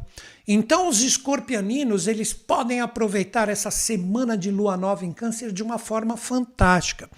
[0.47, 5.79] Então os escorpianinos, eles podem aproveitar essa semana de lua nova em câncer de uma
[5.79, 7.09] forma fantástica.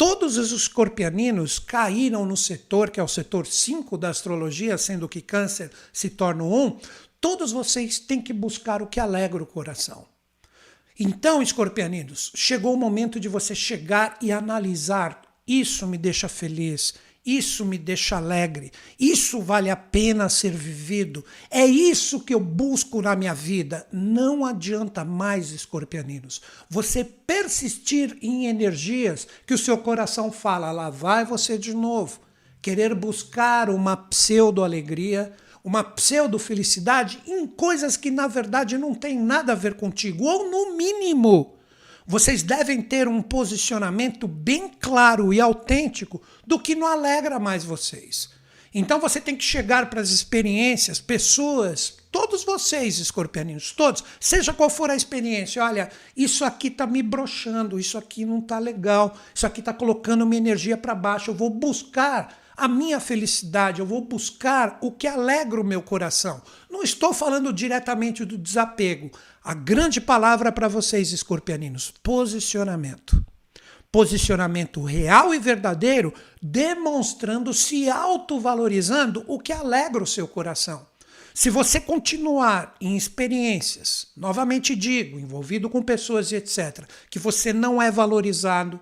[0.00, 5.20] Todos os escorpianinos caíram no setor, que é o setor 5 da astrologia, sendo que
[5.20, 6.78] câncer se torna 1.
[7.20, 10.06] Todos vocês têm que buscar o que alegra o coração.
[10.98, 15.20] Então, escorpianinos, chegou o momento de você chegar e analisar.
[15.46, 21.66] Isso me deixa feliz, isso me deixa alegre, isso vale a pena ser vivido, é
[21.66, 23.86] isso que eu busco na minha vida.
[23.92, 31.24] Não adianta mais, escorpianinos, você persistir em energias que o seu coração fala, lá vai
[31.24, 32.20] você de novo,
[32.62, 39.56] querer buscar uma pseudo-alegria, uma pseudo-felicidade em coisas que na verdade não tem nada a
[39.56, 41.59] ver contigo, ou no mínimo
[42.10, 48.30] vocês devem ter um posicionamento bem claro e autêntico do que não alegra mais vocês.
[48.74, 54.68] Então você tem que chegar para as experiências, pessoas, todos vocês, escorpianinhos, todos, seja qual
[54.68, 59.46] for a experiência, olha, isso aqui está me broxando, isso aqui não está legal, isso
[59.46, 64.02] aqui está colocando minha energia para baixo, eu vou buscar a minha felicidade, eu vou
[64.02, 66.42] buscar o que alegra o meu coração.
[66.68, 69.10] Não estou falando diretamente do desapego.
[69.42, 73.24] A grande palavra para vocês, escorpianinos: posicionamento.
[73.90, 80.86] Posicionamento real e verdadeiro, demonstrando, se autovalorizando o que alegra o seu coração.
[81.34, 87.80] Se você continuar em experiências, novamente digo, envolvido com pessoas e etc., que você não
[87.80, 88.78] é valorizado,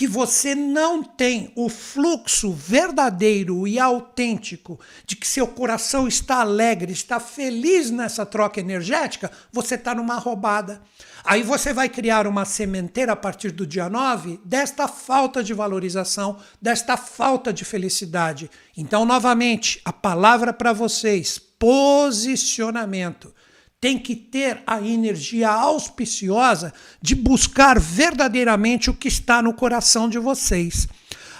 [0.00, 6.90] que você não tem o fluxo verdadeiro e autêntico de que seu coração está alegre,
[6.90, 10.80] está feliz nessa troca energética, você está numa roubada.
[11.22, 16.38] Aí você vai criar uma sementeira a partir do dia 9 desta falta de valorização,
[16.62, 18.50] desta falta de felicidade.
[18.74, 23.34] Então, novamente, a palavra para vocês: posicionamento
[23.80, 30.18] tem que ter a energia auspiciosa de buscar verdadeiramente o que está no coração de
[30.18, 30.86] vocês.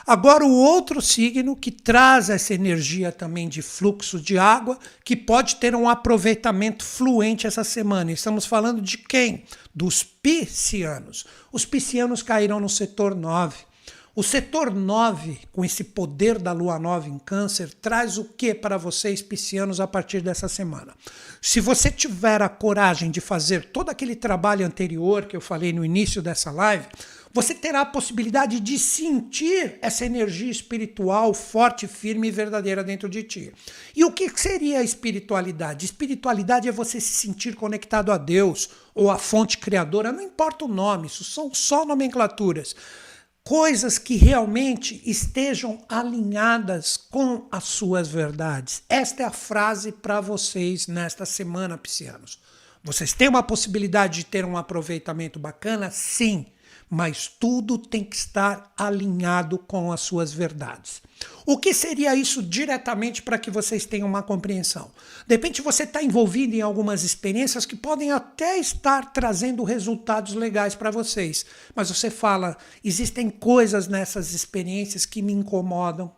[0.06, 5.56] Agora, o outro signo que traz essa energia também de fluxo de água, que pode
[5.56, 8.10] ter um aproveitamento fluente essa semana.
[8.10, 9.44] Estamos falando de quem?
[9.74, 11.26] Dos piscianos.
[11.52, 13.69] Os piscianos caíram no setor 9.
[14.12, 18.76] O setor 9, com esse poder da lua nova em Câncer, traz o que para
[18.76, 20.96] vocês, piscianos, a partir dessa semana?
[21.40, 25.84] Se você tiver a coragem de fazer todo aquele trabalho anterior que eu falei no
[25.84, 26.86] início dessa live,
[27.32, 33.22] você terá a possibilidade de sentir essa energia espiritual forte, firme e verdadeira dentro de
[33.22, 33.52] ti.
[33.94, 35.86] E o que seria a espiritualidade?
[35.86, 40.68] Espiritualidade é você se sentir conectado a Deus ou à fonte criadora, não importa o
[40.68, 42.74] nome, isso são só nomenclaturas.
[43.44, 48.82] Coisas que realmente estejam alinhadas com as suas verdades.
[48.88, 52.38] Esta é a frase para vocês nesta semana, piscianos.
[52.82, 55.90] Vocês têm uma possibilidade de ter um aproveitamento bacana?
[55.90, 56.46] Sim
[56.90, 61.00] mas tudo tem que estar alinhado com as suas verdades.
[61.46, 64.90] O que seria isso diretamente para que vocês tenham uma compreensão?
[65.26, 70.74] De repente você está envolvido em algumas experiências que podem até estar trazendo resultados legais
[70.74, 71.44] para vocês,
[71.74, 76.12] mas você fala: existem coisas nessas experiências que me incomodam,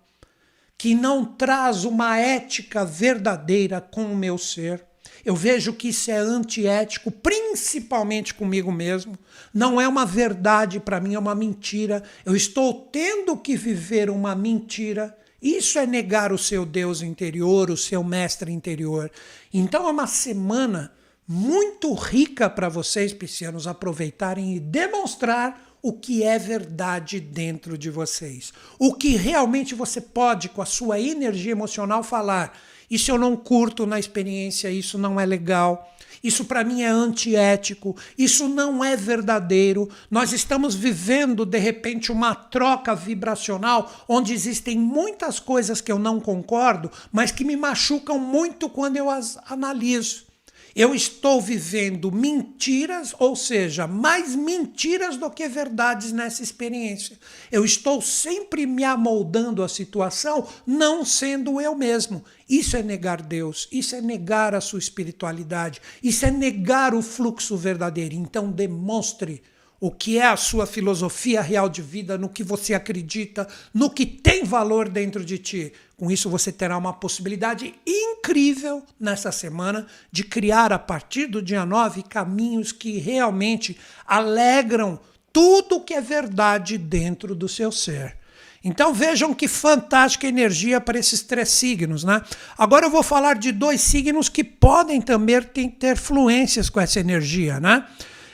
[0.76, 4.91] que não traz uma ética verdadeira com o meu ser
[5.24, 9.16] eu vejo que isso é antiético, principalmente comigo mesmo.
[9.54, 12.02] Não é uma verdade para mim, é uma mentira.
[12.24, 15.16] Eu estou tendo que viver uma mentira.
[15.40, 19.10] Isso é negar o seu Deus interior, o seu mestre interior.
[19.52, 20.92] Então é uma semana
[21.26, 28.52] muito rica para vocês, piscianos, aproveitarem e demonstrar o que é verdade dentro de vocês.
[28.78, 32.56] O que realmente você pode, com a sua energia emocional, falar
[32.92, 35.88] isso eu não curto na experiência, isso não é legal.
[36.22, 39.88] Isso para mim é antiético, isso não é verdadeiro.
[40.10, 46.20] Nós estamos vivendo, de repente, uma troca vibracional onde existem muitas coisas que eu não
[46.20, 50.31] concordo, mas que me machucam muito quando eu as analiso.
[50.74, 57.18] Eu estou vivendo mentiras, ou seja, mais mentiras do que verdades nessa experiência.
[57.50, 62.24] Eu estou sempre me amoldando à situação, não sendo eu mesmo.
[62.48, 67.56] Isso é negar Deus, isso é negar a sua espiritualidade, isso é negar o fluxo
[67.56, 68.14] verdadeiro.
[68.14, 69.42] Então, demonstre
[69.82, 74.06] o que é a sua filosofia real de vida, no que você acredita, no que
[74.06, 75.72] tem valor dentro de ti.
[75.96, 81.66] Com isso, você terá uma possibilidade incrível nessa semana de criar, a partir do dia
[81.66, 83.76] 9, caminhos que realmente
[84.06, 85.00] alegram
[85.32, 88.16] tudo que é verdade dentro do seu ser.
[88.62, 92.22] Então vejam que fantástica energia para esses três signos, né?
[92.56, 97.58] Agora eu vou falar de dois signos que podem também ter fluências com essa energia,
[97.58, 97.84] né?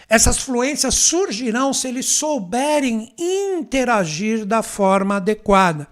[0.08, 5.86] Essas fluências surgirão se eles souberem interagir da forma adequada.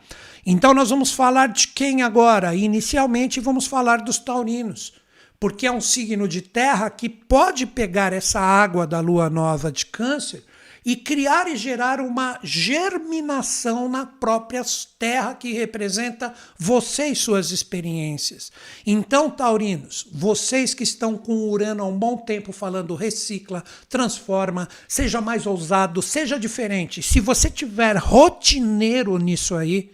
[0.45, 2.55] Então, nós vamos falar de quem agora?
[2.55, 4.95] Inicialmente, vamos falar dos taurinos,
[5.39, 9.85] porque é um signo de terra que pode pegar essa água da lua nova de
[9.85, 10.45] Câncer
[10.87, 14.63] e criar e gerar uma germinação na própria
[14.97, 18.53] terra que representa você e suas experiências.
[18.87, 24.69] Então, taurinos, vocês que estão com o Urano há um bom tempo falando recicla, transforma,
[24.87, 27.03] seja mais ousado, seja diferente.
[27.03, 29.91] Se você tiver rotineiro nisso aí,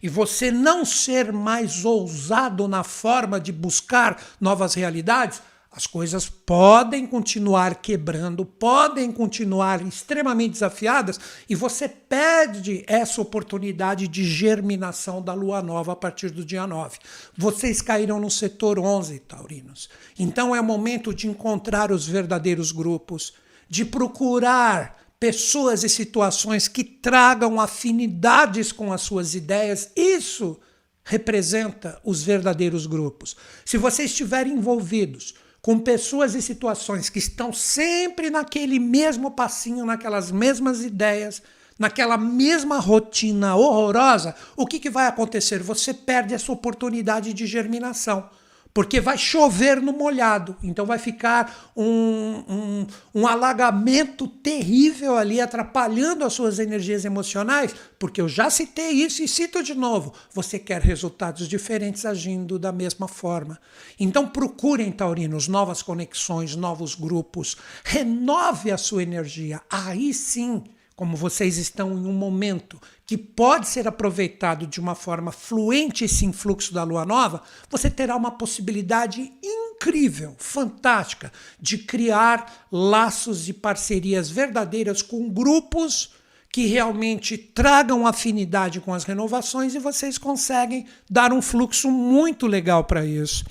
[0.00, 5.42] e você não ser mais ousado na forma de buscar novas realidades,
[5.76, 14.24] as coisas podem continuar quebrando, podem continuar extremamente desafiadas e você perde essa oportunidade de
[14.24, 16.96] germinação da lua nova a partir do dia 9.
[17.36, 19.90] Vocês caíram no setor 11, taurinos.
[20.18, 23.34] Então é momento de encontrar os verdadeiros grupos,
[23.68, 29.90] de procurar pessoas e situações que tragam afinidades com as suas ideias.
[29.94, 30.58] Isso
[31.04, 33.36] representa os verdadeiros grupos.
[33.62, 35.34] Se vocês estiverem envolvidos
[35.66, 41.42] com pessoas e situações que estão sempre naquele mesmo passinho, naquelas mesmas ideias,
[41.76, 45.58] naquela mesma rotina horrorosa, o que, que vai acontecer?
[45.64, 48.30] Você perde essa oportunidade de germinação
[48.76, 50.54] porque vai chover no molhado.
[50.62, 58.20] Então vai ficar um, um, um, alagamento terrível ali, atrapalhando as suas energias emocionais, porque
[58.20, 60.12] eu já citei isso e cito de novo.
[60.30, 63.58] Você quer resultados diferentes agindo da mesma forma.
[63.98, 69.58] Então procurem, taurinos, novas conexões, novos grupos, renove a sua energia.
[69.70, 70.62] Aí sim
[70.96, 76.26] como vocês estão em um momento que pode ser aproveitado de uma forma fluente esse
[76.26, 77.40] influxo da lua nova,
[77.70, 86.10] você terá uma possibilidade incrível, fantástica, de criar laços e parcerias verdadeiras com grupos
[86.50, 92.84] que realmente tragam afinidade com as renovações e vocês conseguem dar um fluxo muito legal
[92.84, 93.44] para isso.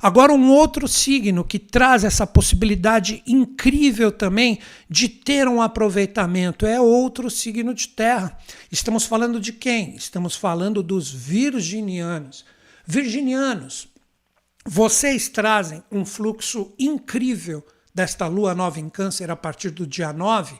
[0.00, 6.80] Agora, um outro signo que traz essa possibilidade incrível também de ter um aproveitamento é
[6.80, 8.38] outro signo de terra.
[8.70, 9.96] Estamos falando de quem?
[9.96, 12.44] Estamos falando dos virginianos.
[12.86, 13.88] Virginianos,
[14.64, 20.58] vocês trazem um fluxo incrível desta lua nova em Câncer a partir do dia 9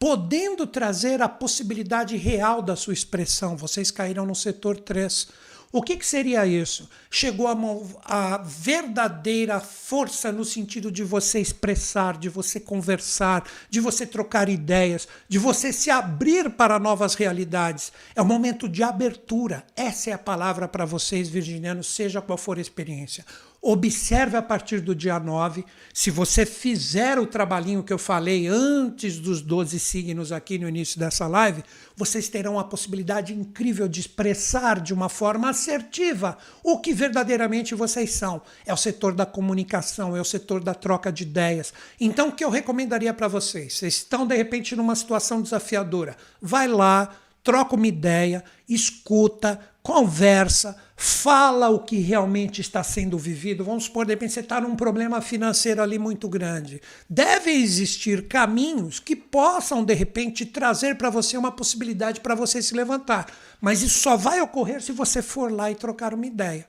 [0.00, 3.54] podendo trazer a possibilidade real da sua expressão.
[3.54, 5.28] Vocês caíram no setor 3.
[5.72, 6.90] O que, que seria isso?
[7.08, 7.56] Chegou a,
[8.04, 15.06] a, verdadeira força no sentido de você expressar, de você conversar, de você trocar ideias,
[15.28, 17.92] de você se abrir para novas realidades.
[18.16, 19.64] É o momento de abertura.
[19.76, 23.24] Essa é a palavra para vocês, virginianos, seja qual for a experiência.
[23.62, 25.66] Observe a partir do dia 9.
[25.92, 30.98] Se você fizer o trabalhinho que eu falei antes dos 12 signos aqui no início
[30.98, 31.62] dessa live,
[31.94, 38.12] vocês terão a possibilidade incrível de expressar de uma forma assertiva o que verdadeiramente vocês
[38.12, 38.40] são.
[38.64, 41.74] É o setor da comunicação, é o setor da troca de ideias.
[42.00, 43.74] Então, o que eu recomendaria para vocês?
[43.74, 46.16] Vocês estão de repente numa situação desafiadora.
[46.40, 53.64] Vai lá, troca uma ideia, escuta, conversa, fala o que realmente está sendo vivido.
[53.64, 56.80] Vamos supor, de repente você está num problema financeiro ali muito grande.
[57.08, 62.74] Deve existir caminhos que possam, de repente, trazer para você uma possibilidade para você se
[62.74, 63.26] levantar.
[63.60, 66.68] Mas isso só vai ocorrer se você for lá e trocar uma ideia.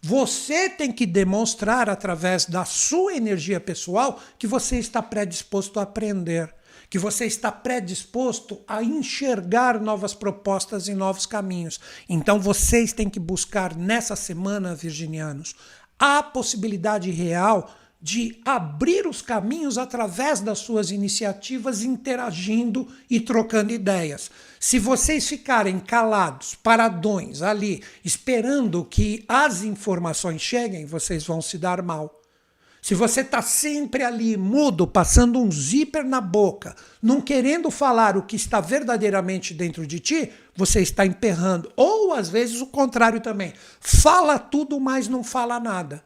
[0.00, 6.52] Você tem que demonstrar, através da sua energia pessoal, que você está predisposto a aprender
[6.90, 11.78] que você está predisposto a enxergar novas propostas e novos caminhos.
[12.08, 15.54] Então vocês têm que buscar nessa semana, virginianos,
[15.98, 17.70] a possibilidade real
[18.00, 24.30] de abrir os caminhos através das suas iniciativas, interagindo e trocando ideias.
[24.60, 31.82] Se vocês ficarem calados, paradões ali, esperando que as informações cheguem, vocês vão se dar
[31.82, 32.17] mal.
[32.80, 38.22] Se você está sempre ali, mudo, passando um zíper na boca, não querendo falar o
[38.22, 41.70] que está verdadeiramente dentro de ti, você está emperrando.
[41.76, 43.52] Ou às vezes o contrário também.
[43.80, 46.02] Fala tudo, mas não fala nada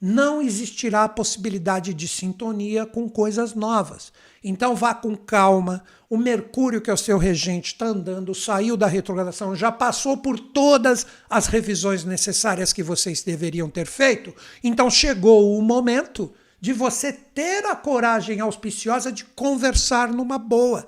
[0.00, 4.12] não existirá a possibilidade de sintonia com coisas novas.
[4.44, 5.82] Então vá com calma.
[6.08, 10.38] O Mercúrio, que é o seu regente, está andando, saiu da retrogradação, já passou por
[10.38, 14.32] todas as revisões necessárias que vocês deveriam ter feito.
[14.62, 20.86] Então chegou o momento de você ter a coragem auspiciosa de conversar numa boa.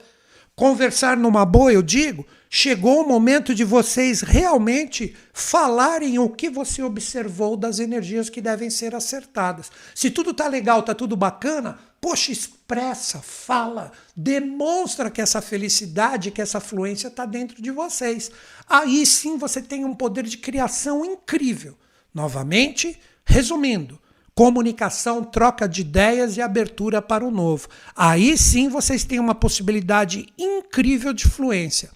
[0.55, 6.83] Conversar numa boa, eu digo, chegou o momento de vocês realmente falarem o que você
[6.83, 9.71] observou das energias que devem ser acertadas.
[9.95, 16.41] Se tudo tá legal, tá tudo bacana, poxa, expressa, fala, demonstra que essa felicidade, que
[16.43, 18.31] essa fluência está dentro de vocês.
[18.69, 21.77] Aí sim você tem um poder de criação incrível.
[22.15, 24.01] Novamente, resumindo,
[24.35, 27.69] comunicação, troca de ideias e abertura para o novo.
[27.97, 31.91] Aí sim vocês têm uma possibilidade incrível de fluência.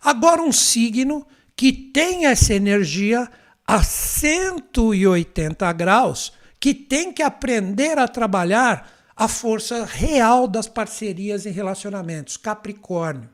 [0.00, 3.28] Agora, um signo que tem essa energia
[3.66, 11.50] a 180 graus, que tem que aprender a trabalhar a força real das parcerias e
[11.50, 12.36] relacionamentos.
[12.36, 13.28] Capricórnio.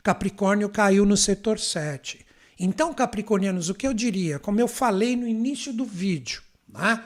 [0.00, 2.24] Capricórnio caiu no setor 7.
[2.56, 4.38] Então, capricornianos, o que eu diria?
[4.38, 7.02] Como eu falei no início do vídeo, né?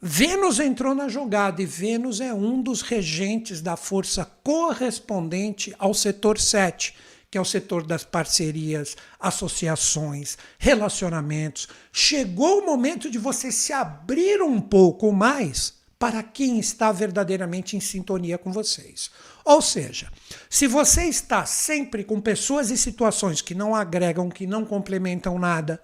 [0.00, 6.38] Vênus entrou na jogada e Vênus é um dos regentes da força correspondente ao setor
[6.38, 6.94] 7
[7.28, 11.68] que é o setor das parcerias, associações, relacionamentos.
[11.92, 17.80] Chegou o momento de você se abrir um pouco mais para quem está verdadeiramente em
[17.80, 19.10] sintonia com vocês.
[19.44, 20.10] Ou seja,
[20.50, 25.80] se você está sempre com pessoas e situações que não agregam, que não complementam nada,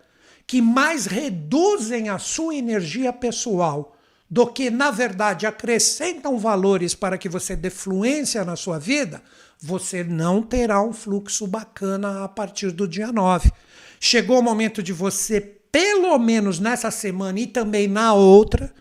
[0.46, 3.96] que mais reduzem a sua energia pessoal
[4.28, 9.22] do que, na verdade, acrescentam valores para que você dê fluência na sua vida,
[9.60, 13.52] você não terá um fluxo bacana a partir do dia 9.
[14.00, 18.72] Chegou o momento de você, pelo menos nessa semana e também na outra,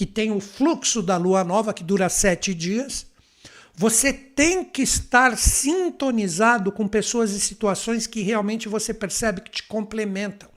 [0.00, 3.04] que tem o fluxo da lua nova, que dura sete dias,
[3.74, 9.62] você tem que estar sintonizado com pessoas e situações que realmente você percebe que te
[9.62, 10.48] complementam.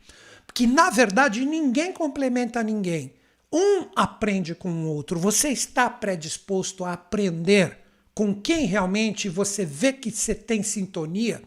[0.54, 3.16] Que na verdade ninguém complementa ninguém.
[3.52, 5.20] Um aprende com o outro.
[5.20, 7.80] Você está predisposto a aprender
[8.16, 11.42] com quem realmente você vê que você tem sintonia?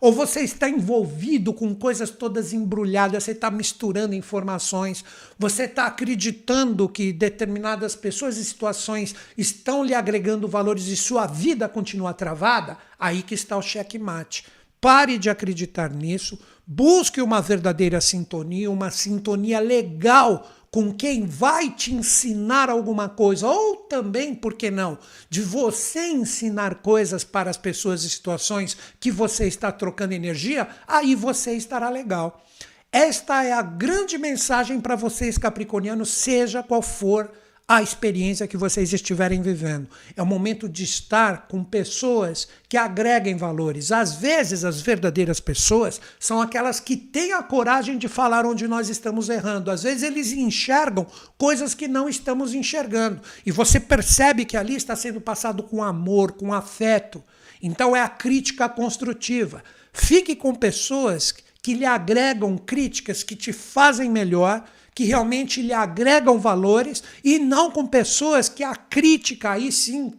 [0.00, 5.04] Ou você está envolvido com coisas todas embrulhadas, você está misturando informações,
[5.38, 11.68] você está acreditando que determinadas pessoas e situações estão lhe agregando valores e sua vida
[11.68, 12.78] continua travada?
[12.98, 14.44] Aí que está o checkmate.
[14.80, 20.46] Pare de acreditar nisso, busque uma verdadeira sintonia, uma sintonia legal
[20.76, 24.98] com quem vai te ensinar alguma coisa, ou também, por que não,
[25.30, 31.14] de você ensinar coisas para as pessoas e situações que você está trocando energia, aí
[31.14, 32.44] você estará legal.
[32.92, 37.32] Esta é a grande mensagem para vocês, capricornianos, seja qual for
[37.68, 39.88] a experiência que vocês estiverem vivendo.
[40.14, 43.90] É o momento de estar com pessoas que agreguem valores.
[43.90, 48.88] Às vezes, as verdadeiras pessoas são aquelas que têm a coragem de falar onde nós
[48.88, 49.72] estamos errando.
[49.72, 53.20] Às vezes, eles enxergam coisas que não estamos enxergando.
[53.44, 57.20] E você percebe que ali está sendo passado com amor, com afeto.
[57.60, 59.64] Então, é a crítica construtiva.
[59.92, 64.64] Fique com pessoas que lhe agregam críticas que te fazem melhor
[64.96, 70.10] que realmente lhe agregam valores e não com pessoas que a crítica aí sim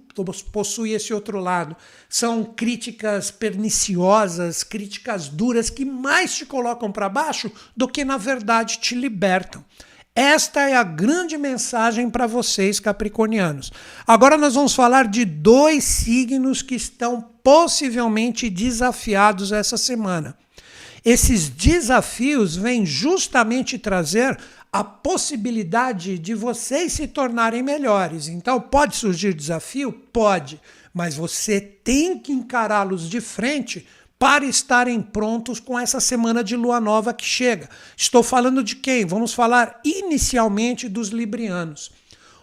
[0.51, 1.75] possui esse outro lado.
[2.07, 8.78] São críticas perniciosas, críticas duras que mais te colocam para baixo do que na verdade
[8.78, 9.65] te libertam.
[10.13, 13.71] Esta é a grande mensagem para vocês, capricornianos.
[14.05, 20.38] Agora nós vamos falar de dois signos que estão possivelmente desafiados essa semana.
[21.07, 24.38] Esses desafios vêm justamente trazer
[24.72, 28.28] a possibilidade de vocês se tornarem melhores.
[28.28, 29.91] Então, pode surgir desafio?
[29.91, 30.61] Pode,
[30.93, 33.88] mas você tem que encará-los de frente
[34.20, 37.70] para estarem prontos com essa semana de lua nova que chega.
[37.95, 39.05] Estou falando de quem?
[39.05, 41.91] Vamos falar inicialmente dos librianos.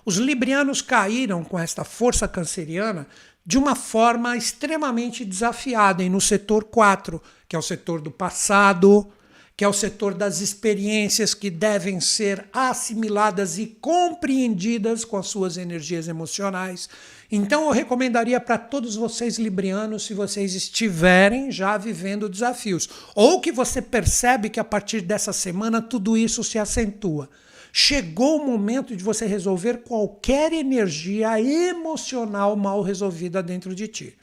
[0.04, 3.06] Os librianos caíram com esta força canceriana
[3.44, 9.10] de uma forma extremamente desafiada e no setor 4, que é o setor do passado,
[9.56, 15.56] que é o setor das experiências que devem ser assimiladas e compreendidas com as suas
[15.56, 16.88] energias emocionais.
[17.30, 23.52] Então eu recomendaria para todos vocês librianos, se vocês estiverem já vivendo desafios, ou que
[23.52, 27.30] você percebe que a partir dessa semana tudo isso se acentua.
[27.72, 34.16] Chegou o momento de você resolver qualquer energia emocional mal resolvida dentro de ti.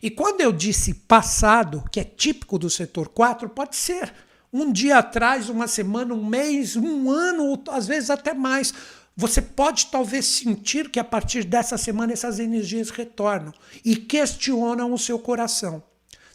[0.00, 4.12] E quando eu disse passado, que é típico do setor 4, pode ser
[4.52, 8.72] um dia atrás, uma semana, um mês, um ano, ou às vezes até mais.
[9.16, 13.52] Você pode talvez sentir que a partir dessa semana essas energias retornam
[13.84, 15.82] e questionam o seu coração,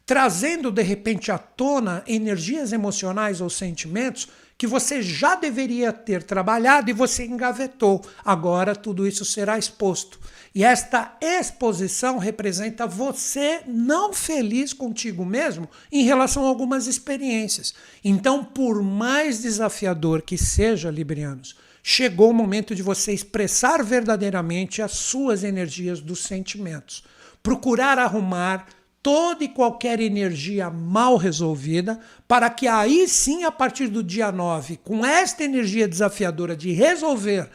[0.05, 4.27] trazendo de repente à tona energias emocionais ou sentimentos
[4.57, 8.01] que você já deveria ter trabalhado e você engavetou.
[8.23, 10.19] Agora tudo isso será exposto.
[10.55, 17.73] E esta exposição representa você não feliz contigo mesmo em relação a algumas experiências.
[18.03, 24.91] Então, por mais desafiador que seja, Librianos, chegou o momento de você expressar verdadeiramente as
[24.91, 27.03] suas energias dos sentimentos.
[27.41, 28.67] Procurar arrumar
[29.03, 34.77] toda e qualquer energia mal resolvida, para que aí sim, a partir do dia 9,
[34.77, 37.49] com esta energia desafiadora de resolver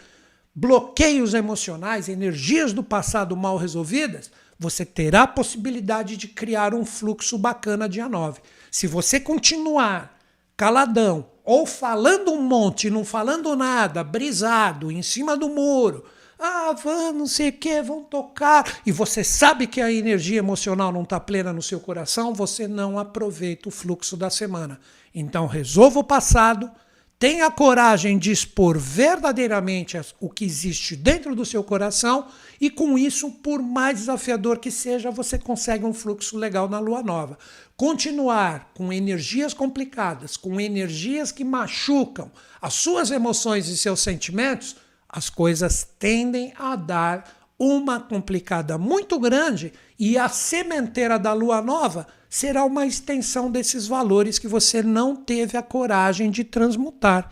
[0.55, 7.39] bloqueios emocionais, energias do passado mal resolvidas, você terá a possibilidade de criar um fluxo
[7.39, 8.41] bacana dia 9.
[8.71, 10.19] Se você continuar
[10.57, 16.05] caladão ou falando um monte, não falando nada, brisado, em cima do muro,
[16.39, 20.93] ah, vão, não sei o que, vão tocar, e você sabe que a energia emocional
[20.93, 24.79] não está plena no seu coração, você não aproveita o fluxo da semana.
[25.15, 26.71] Então resolva o passado,
[27.19, 32.29] Tenha coragem de expor verdadeiramente o que existe dentro do seu coração
[32.61, 37.03] e com isso, por mais desafiador que seja, você consegue um fluxo legal na lua
[37.03, 37.37] nova.
[37.77, 42.31] Continuar com energias complicadas, com energias que machucam
[42.63, 44.77] as suas emoções e seus sentimentos,
[45.09, 47.25] as coisas tendem a dar
[47.59, 54.39] uma complicada muito grande e a sementeira da lua nova será uma extensão desses valores
[54.39, 57.31] que você não teve a coragem de transmutar.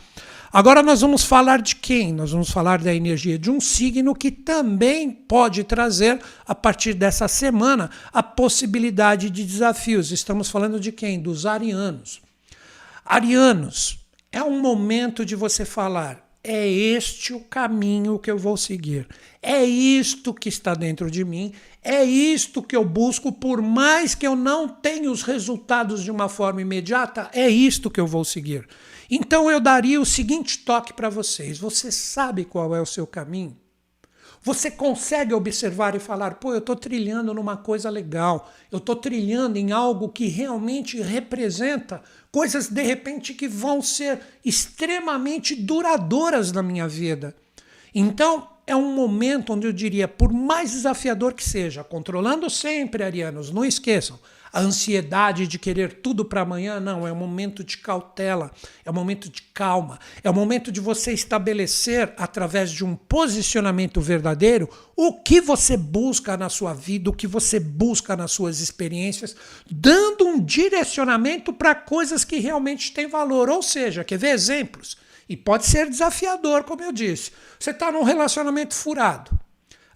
[0.52, 2.12] Agora nós vamos falar de quem?
[2.12, 7.28] Nós vamos falar da energia de um signo que também pode trazer, a partir dessa
[7.28, 10.10] semana, a possibilidade de desafios.
[10.10, 11.20] Estamos falando de quem?
[11.20, 12.22] Dos arianos.
[13.04, 13.98] Arianos,
[14.32, 19.08] é um momento de você falar: é este o caminho que eu vou seguir.
[19.42, 24.26] É isto que está dentro de mim, é isto que eu busco, por mais que
[24.26, 28.66] eu não tenha os resultados de uma forma imediata, é isto que eu vou seguir.
[29.10, 33.56] Então eu daria o seguinte toque para vocês: você sabe qual é o seu caminho?
[34.46, 39.58] Você consegue observar e falar, pô, eu estou trilhando numa coisa legal, eu estou trilhando
[39.58, 46.86] em algo que realmente representa coisas de repente que vão ser extremamente duradouras na minha
[46.86, 47.34] vida.
[47.92, 53.50] Então, é um momento onde eu diria, por mais desafiador que seja, controlando sempre, arianos,
[53.50, 54.16] não esqueçam,
[54.56, 58.50] a ansiedade de querer tudo para amanhã, não, é um momento de cautela,
[58.86, 64.00] é um momento de calma, é um momento de você estabelecer, através de um posicionamento
[64.00, 69.36] verdadeiro, o que você busca na sua vida, o que você busca nas suas experiências,
[69.70, 73.50] dando um direcionamento para coisas que realmente têm valor.
[73.50, 74.96] Ou seja, quer ver exemplos?
[75.28, 77.30] E pode ser desafiador, como eu disse.
[77.60, 79.38] Você está num relacionamento furado.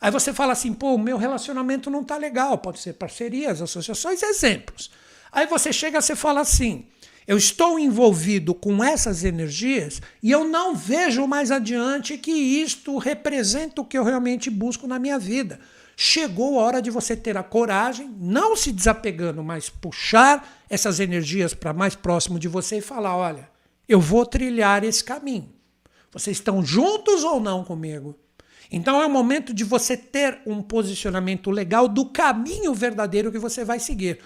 [0.00, 2.56] Aí você fala assim, pô, o meu relacionamento não está legal.
[2.58, 4.90] Pode ser parcerias, associações, exemplos.
[5.30, 6.86] Aí você chega e fala assim,
[7.26, 13.80] eu estou envolvido com essas energias e eu não vejo mais adiante que isto representa
[13.80, 15.60] o que eu realmente busco na minha vida.
[15.96, 21.52] Chegou a hora de você ter a coragem, não se desapegando, mas puxar essas energias
[21.52, 23.50] para mais próximo de você e falar: olha,
[23.86, 25.52] eu vou trilhar esse caminho.
[26.10, 28.18] Vocês estão juntos ou não comigo?
[28.70, 33.64] Então é o momento de você ter um posicionamento legal do caminho verdadeiro que você
[33.64, 34.20] vai seguir.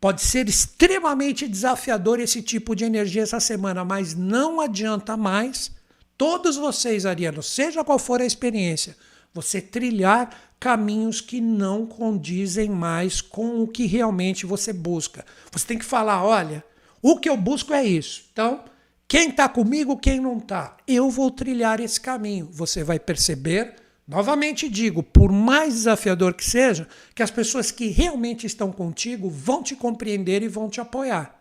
[0.00, 5.70] Pode ser extremamente desafiador esse tipo de energia essa semana, mas não adianta mais
[6.18, 8.96] todos vocês, arianos, seja qual for a experiência,
[9.32, 10.30] você trilhar
[10.60, 15.24] caminhos que não condizem mais com o que realmente você busca.
[15.52, 16.64] Você tem que falar: olha,
[17.00, 18.24] o que eu busco é isso.
[18.32, 18.64] Então,
[19.06, 22.48] quem está comigo, quem não está, eu vou trilhar esse caminho.
[22.50, 23.74] Você vai perceber
[24.06, 29.62] Novamente digo, por mais desafiador que seja, que as pessoas que realmente estão contigo vão
[29.62, 31.40] te compreender e vão te apoiar.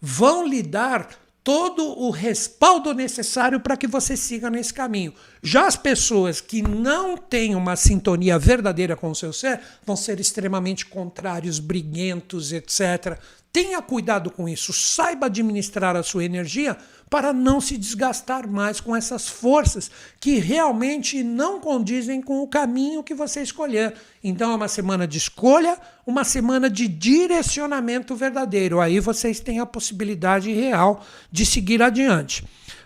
[0.00, 1.08] Vão lhe dar
[1.42, 5.14] todo o respaldo necessário para que você siga nesse caminho.
[5.42, 10.20] Já as pessoas que não têm uma sintonia verdadeira com o seu ser vão ser
[10.20, 13.18] extremamente contrários, briguentos, etc.
[13.52, 16.76] Tenha cuidado com isso, saiba administrar a sua energia
[17.10, 19.90] para não se desgastar mais com essas forças
[20.20, 23.94] que realmente não condizem com o caminho que você escolher.
[24.22, 28.80] Então é uma semana de escolha, uma semana de direcionamento verdadeiro.
[28.80, 32.44] Aí vocês têm a possibilidade real de seguir adiante.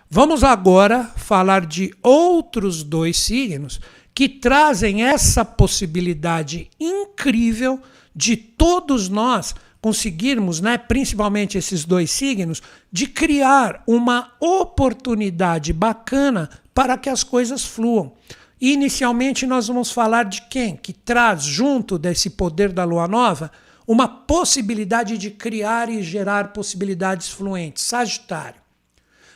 [0.08, 3.78] Vamos agora falar de outros dois signos
[4.14, 7.78] que trazem essa possibilidade incrível
[8.14, 9.54] de todos nós
[9.84, 17.66] conseguirmos, né, principalmente esses dois signos, de criar uma oportunidade bacana para que as coisas
[17.66, 18.14] fluam.
[18.58, 20.74] inicialmente nós vamos falar de quem?
[20.74, 23.50] Que traz junto desse poder da lua nova
[23.86, 27.84] uma possibilidade de criar e gerar possibilidades fluentes.
[27.84, 28.62] Sagitário.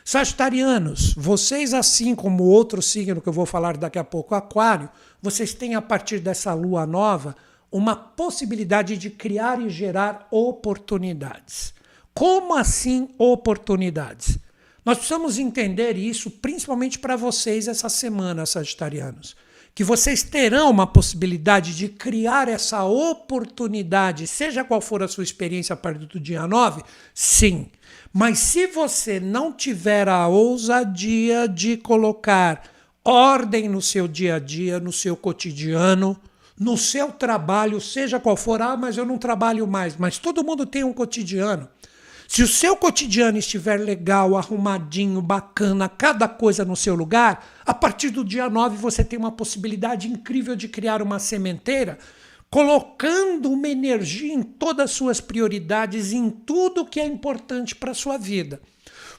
[0.03, 4.89] Sagitarianos, vocês, assim como outro signo que eu vou falar daqui a pouco, Aquário,
[5.21, 7.35] vocês têm a partir dessa lua nova
[7.71, 11.73] uma possibilidade de criar e gerar oportunidades.
[12.13, 14.39] Como assim oportunidades?
[14.83, 19.35] Nós precisamos entender isso principalmente para vocês essa semana, sagitarianos.
[19.75, 25.73] Que vocês terão uma possibilidade de criar essa oportunidade, seja qual for a sua experiência
[25.73, 26.81] a partir do dia 9,
[27.13, 27.67] sim.
[28.11, 32.63] Mas se você não tiver a ousadia de colocar
[33.05, 36.19] ordem no seu dia a dia, no seu cotidiano,
[36.59, 40.65] no seu trabalho, seja qual for, ah, mas eu não trabalho mais, mas todo mundo
[40.65, 41.69] tem um cotidiano.
[42.27, 48.09] Se o seu cotidiano estiver legal, arrumadinho, bacana, cada coisa no seu lugar, a partir
[48.09, 51.97] do dia 9 você tem uma possibilidade incrível de criar uma sementeira,
[52.51, 57.95] colocando uma energia em todas as suas prioridades, em tudo que é importante para a
[57.95, 58.61] sua vida.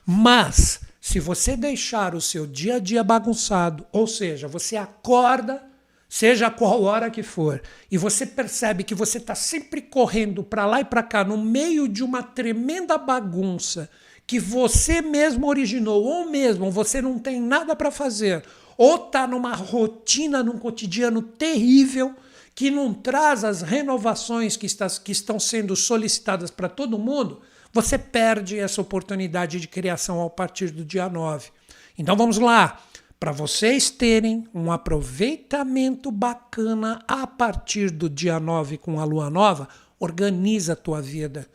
[0.06, 5.69] Mas, se você deixar o seu dia a dia bagunçado, ou seja, você acorda
[6.10, 10.80] seja qual hora que for, e você percebe que você está sempre correndo para lá
[10.80, 13.88] e para cá no meio de uma tremenda bagunça
[14.26, 18.44] que você mesmo originou, ou mesmo você não tem nada para fazer,
[18.76, 22.12] ou está numa rotina, num cotidiano terrível
[22.56, 27.40] que não traz as renovações que, está, que estão sendo solicitadas para todo mundo,
[27.72, 31.50] você perde essa oportunidade de criação a partir do dia 9.
[31.96, 32.82] Então vamos lá
[33.20, 39.68] para vocês terem um aproveitamento bacana a partir do dia 9 com a lua nova,
[39.98, 41.46] organiza a tua vida.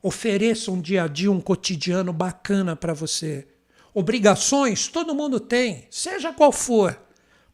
[0.00, 3.48] Ofereça um dia a dia, um cotidiano bacana para você.
[3.92, 6.96] Obrigações todo mundo tem, seja qual for.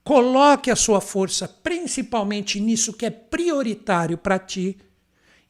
[0.05, 4.77] Coloque a sua força principalmente nisso que é prioritário para ti,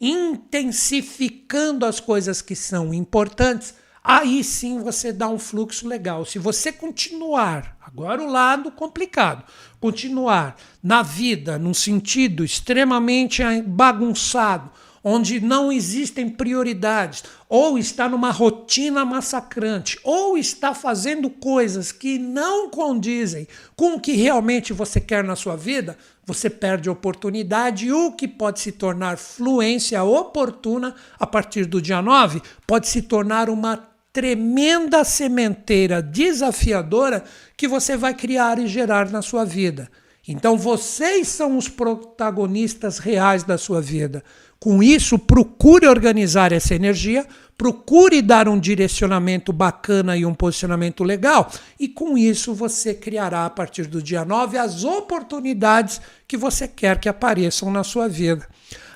[0.00, 6.24] intensificando as coisas que são importantes aí sim você dá um fluxo legal.
[6.24, 9.44] Se você continuar, agora o lado complicado,
[9.80, 14.70] continuar na vida num sentido extremamente bagunçado,
[15.02, 22.68] onde não existem prioridades, ou está numa rotina massacrante, ou está fazendo coisas que não
[22.70, 25.96] condizem com o que realmente você quer na sua vida,
[26.26, 32.02] você perde a oportunidade o que pode se tornar fluência oportuna a partir do dia
[32.02, 37.24] 9 pode se tornar uma tremenda sementeira desafiadora
[37.56, 39.88] que você vai criar e gerar na sua vida.
[40.26, 44.22] Então vocês são os protagonistas reais da sua vida.
[44.60, 47.24] Com isso, procure organizar essa energia,
[47.56, 53.50] procure dar um direcionamento bacana e um posicionamento legal, e com isso você criará a
[53.50, 58.48] partir do dia 9 as oportunidades que você quer que apareçam na sua vida.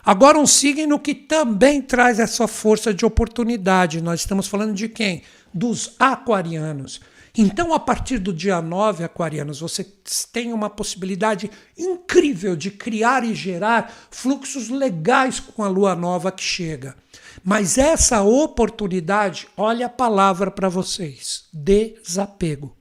[0.04, 4.02] Agora, um signo que também traz essa força de oportunidade.
[4.02, 5.22] Nós estamos falando de quem?
[5.54, 7.00] Dos aquarianos.
[7.36, 9.82] Então, a partir do dia 9, aquarianos, você
[10.30, 16.42] tem uma possibilidade incrível de criar e gerar fluxos legais com a lua nova que
[16.42, 16.94] chega.
[17.42, 22.76] Mas essa oportunidade, olha a palavra para vocês: desapego,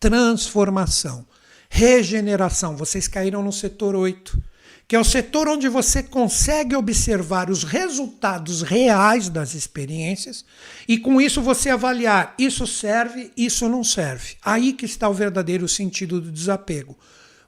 [0.00, 1.26] transformação,
[1.68, 2.74] regeneração.
[2.74, 4.42] Vocês caíram no setor 8
[4.88, 10.46] que é o setor onde você consegue observar os resultados reais das experiências
[10.88, 14.36] e com isso você avaliar isso serve, isso não serve.
[14.42, 16.96] Aí que está o verdadeiro sentido do desapego.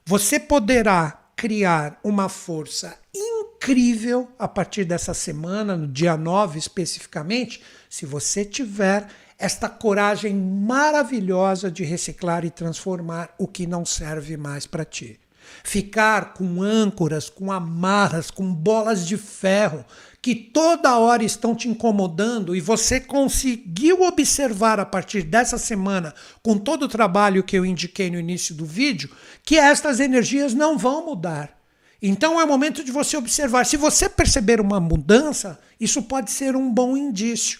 [0.05, 8.05] Você poderá criar uma força incrível a partir dessa semana, no dia 9 especificamente, se
[8.05, 9.07] você tiver
[9.39, 15.19] esta coragem maravilhosa de reciclar e transformar o que não serve mais para ti
[15.63, 19.85] ficar com âncoras, com amarras, com bolas de ferro
[20.21, 26.57] que toda hora estão te incomodando e você conseguiu observar a partir dessa semana, com
[26.57, 29.09] todo o trabalho que eu indiquei no início do vídeo,
[29.43, 31.57] que estas energias não vão mudar.
[31.99, 33.65] Então é o momento de você observar.
[33.65, 37.59] Se você perceber uma mudança, isso pode ser um bom indício.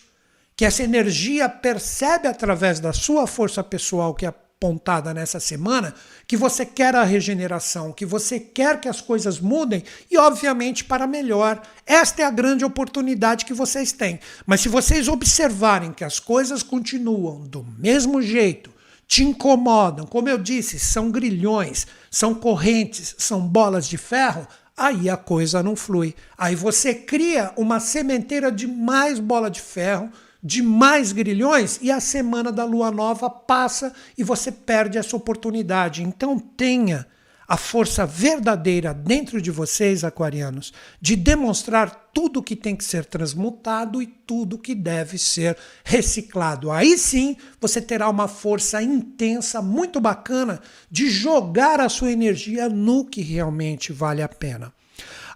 [0.55, 5.91] Que essa energia percebe através da sua força pessoal, que é pontada nessa semana,
[6.27, 11.07] que você quer a regeneração, que você quer que as coisas mudem e, obviamente, para
[11.07, 11.59] melhor.
[11.83, 14.19] Esta é a grande oportunidade que vocês têm.
[14.45, 18.71] Mas se vocês observarem que as coisas continuam do mesmo jeito,
[19.07, 24.47] te incomodam, como eu disse, são grilhões, são correntes, são bolas de ferro,
[24.77, 26.13] aí a coisa não flui.
[26.37, 30.11] Aí você cria uma sementeira de mais bola de ferro
[30.43, 36.03] de mais grilhões e a semana da lua nova passa e você perde essa oportunidade.
[36.03, 37.05] Então tenha
[37.51, 40.71] a força verdadeira dentro de vocês, aquarianos,
[41.01, 46.71] de demonstrar tudo que tem que ser transmutado e tudo que deve ser reciclado.
[46.71, 53.03] Aí sim você terá uma força intensa, muito bacana, de jogar a sua energia no
[53.03, 54.73] que realmente vale a pena.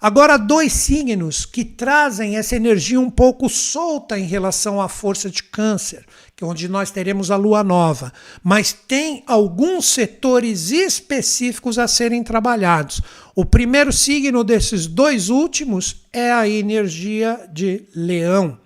[0.01, 5.41] Agora, dois signos que trazem essa energia um pouco solta em relação à força de
[5.41, 8.11] Câncer, que é onde nós teremos a lua nova,
[8.43, 13.01] mas tem alguns setores específicos a serem trabalhados.
[13.33, 18.59] O primeiro signo desses dois últimos é a energia de Leão.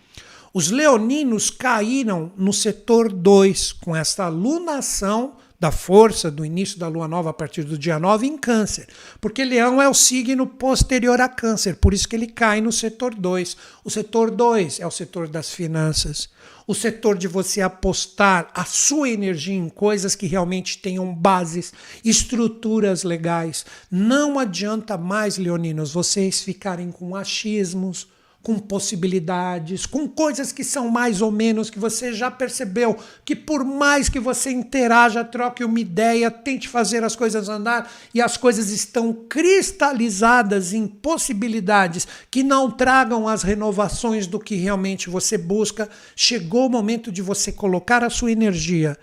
[0.51, 7.07] Os leoninos caíram no setor 2 com esta lunação da força do início da lua
[7.07, 8.87] nova a partir do dia 9 em Câncer,
[9.19, 13.13] porque Leão é o signo posterior a Câncer, por isso que ele cai no setor
[13.13, 13.57] 2.
[13.83, 16.29] O setor 2 é o setor das finanças,
[16.65, 21.73] o setor de você apostar a sua energia em coisas que realmente tenham bases,
[22.05, 23.65] estruturas legais.
[23.91, 28.07] Não adianta mais, leoninos, vocês ficarem com achismos,
[28.41, 33.65] com possibilidades, com coisas que são mais ou menos que você já percebeu que por
[33.65, 38.69] mais que você interaja, troque uma ideia, tente fazer as coisas andar e as coisas
[38.69, 46.67] estão cristalizadas em possibilidades que não tragam as renovações do que realmente você busca, chegou
[46.67, 48.97] o momento de você colocar a sua energia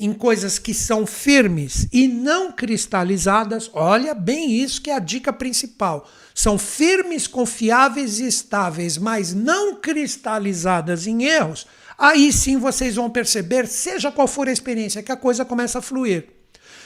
[0.00, 5.32] em coisas que são firmes e não cristalizadas, olha bem isso que é a dica
[5.32, 6.08] principal.
[6.38, 11.66] São firmes, confiáveis e estáveis, mas não cristalizadas em erros.
[11.98, 15.82] Aí sim vocês vão perceber, seja qual for a experiência, que a coisa começa a
[15.82, 16.28] fluir.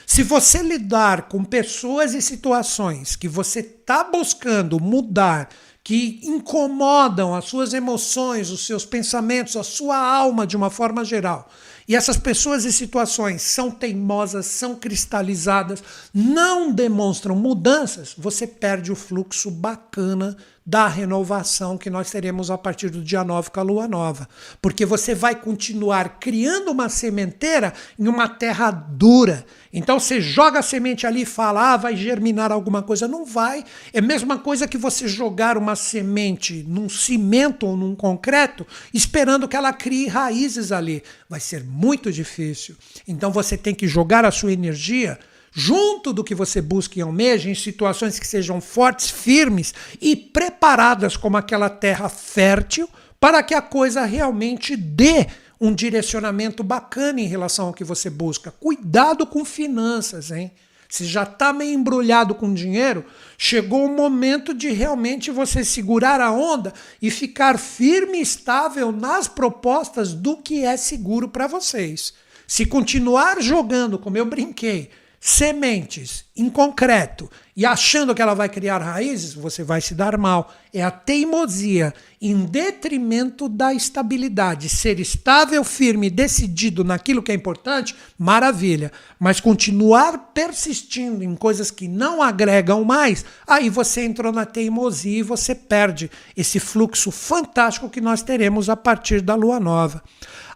[0.06, 5.50] Se você lidar com pessoas e situações que você está buscando mudar,
[5.84, 11.46] que incomodam as suas emoções, os seus pensamentos, a sua alma de uma forma geral,
[11.88, 18.96] e essas pessoas e situações são teimosas, são cristalizadas, não demonstram mudanças, você perde o
[18.96, 23.88] fluxo bacana da renovação que nós teremos a partir do dia 9 com a lua
[23.88, 24.28] nova.
[24.60, 29.44] Porque você vai continuar criando uma sementeira em uma terra dura.
[29.72, 33.08] Então você joga a semente ali e fala, ah, vai germinar alguma coisa.
[33.08, 33.64] Não vai.
[33.92, 39.48] É a mesma coisa que você jogar uma semente num cimento ou num concreto, esperando
[39.48, 41.02] que ela crie raízes ali.
[41.28, 42.76] Vai ser muito difícil.
[43.08, 45.18] Então você tem que jogar a sua energia
[45.52, 51.16] junto do que você busca e almeja, em situações que sejam fortes, firmes e preparadas
[51.16, 52.88] como aquela terra fértil,
[53.20, 55.26] para que a coisa realmente dê
[55.60, 58.50] um direcionamento bacana em relação ao que você busca.
[58.50, 60.50] Cuidado com finanças, hein?
[60.92, 63.04] você já está meio embrulhado com dinheiro,
[63.38, 69.26] chegou o momento de realmente você segurar a onda e ficar firme e estável nas
[69.26, 72.12] propostas do que é seguro para vocês.
[72.46, 74.90] Se continuar jogando, como eu brinquei,
[75.24, 80.52] sementes em concreto e achando que ela vai criar raízes, você vai se dar mal.
[80.74, 84.68] É a teimosia em detrimento da estabilidade.
[84.68, 88.90] Ser estável, firme, decidido naquilo que é importante, maravilha.
[89.16, 95.22] Mas continuar persistindo em coisas que não agregam mais, aí você entrou na teimosia e
[95.22, 100.02] você perde esse fluxo fantástico que nós teremos a partir da lua nova.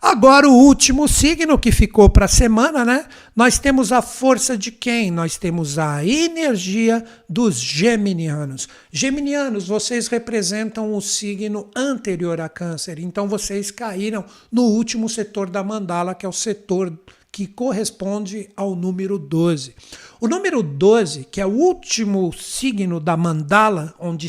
[0.00, 3.06] Agora, o último signo que ficou para a semana, né?
[3.34, 5.10] Nós temos a força de quem?
[5.10, 8.68] Nós temos a energia dos geminianos.
[8.92, 15.64] Geminianos, vocês representam o signo anterior a Câncer, então vocês caíram no último setor da
[15.64, 16.92] mandala, que é o setor
[17.32, 19.74] que corresponde ao número 12.
[20.20, 24.26] O número 12, que é o último signo da mandala, onde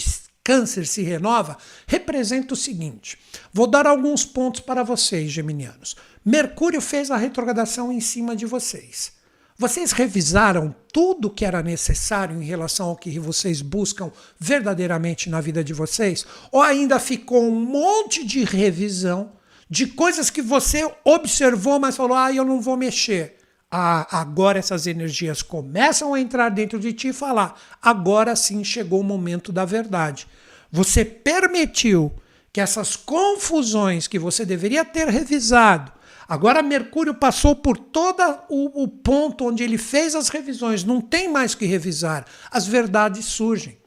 [0.48, 3.20] câncer se renova, representa o seguinte:
[3.52, 5.98] vou dar alguns pontos para vocês, geminianos.
[6.24, 9.12] Mercúrio fez a retrogradação em cima de vocês.
[9.58, 15.62] Vocês revisaram tudo que era necessário em relação ao que vocês buscam verdadeiramente na vida
[15.62, 16.26] de vocês?
[16.50, 19.34] Ou ainda ficou um monte de revisão
[19.70, 23.37] de coisas que você observou, mas falou: ah, eu não vou mexer?
[23.70, 29.01] Ah, agora essas energias começam a entrar dentro de ti e falar: agora sim chegou
[29.01, 30.28] o momento da verdade.
[30.72, 32.13] Você permitiu
[32.53, 35.91] que essas confusões que você deveria ter revisado,
[36.28, 41.30] agora Mercúrio passou por todo o, o ponto onde ele fez as revisões, não tem
[41.30, 43.78] mais que revisar, as verdades surgem.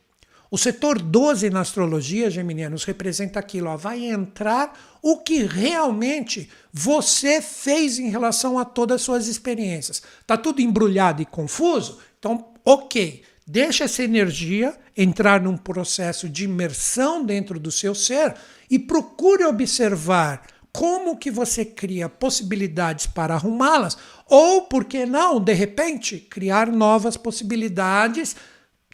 [0.51, 7.41] O setor 12 na astrologia, geminianos, representa aquilo, ó, vai entrar o que realmente você
[7.41, 10.03] fez em relação a todas as suas experiências.
[10.27, 11.99] Tá tudo embrulhado e confuso?
[12.19, 13.23] Então, OK.
[13.47, 18.37] Deixa essa energia entrar num processo de imersão dentro do seu ser
[18.71, 23.99] e procure observar como que você cria possibilidades para arrumá-las
[24.29, 28.37] ou, por que não, de repente, criar novas possibilidades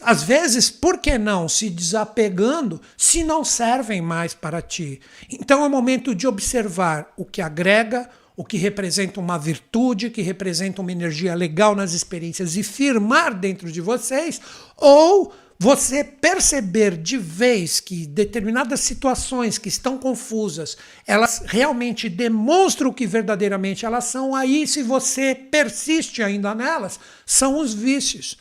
[0.02, 5.00] às vezes, por que não se desapegando se não servem mais para ti?
[5.30, 10.82] Então é momento de observar o que agrega, o que representa uma virtude, que representa
[10.82, 14.38] uma energia legal nas experiências e firmar dentro de vocês,
[14.76, 20.76] ou você perceber de vez que determinadas situações que estão confusas,
[21.06, 27.58] elas realmente demonstram o que verdadeiramente elas são, aí se você persiste ainda nelas, são
[27.58, 28.36] os vícios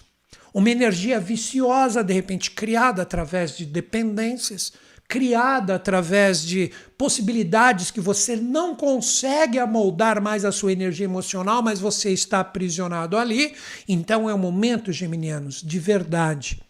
[0.56, 4.72] uma energia viciosa, de repente criada através de dependências,
[5.06, 11.82] criada através de possibilidades que você não consegue amoldar mais a sua energia emocional, mas
[11.82, 13.54] você está aprisionado ali.
[13.86, 16.64] Então é um momento, geminianos, de verdade.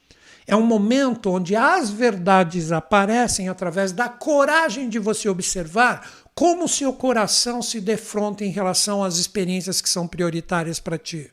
[0.47, 6.91] É um momento onde as verdades aparecem através da coragem de você observar como seu
[6.91, 11.31] coração se defronta em relação às experiências que são prioritárias para ti.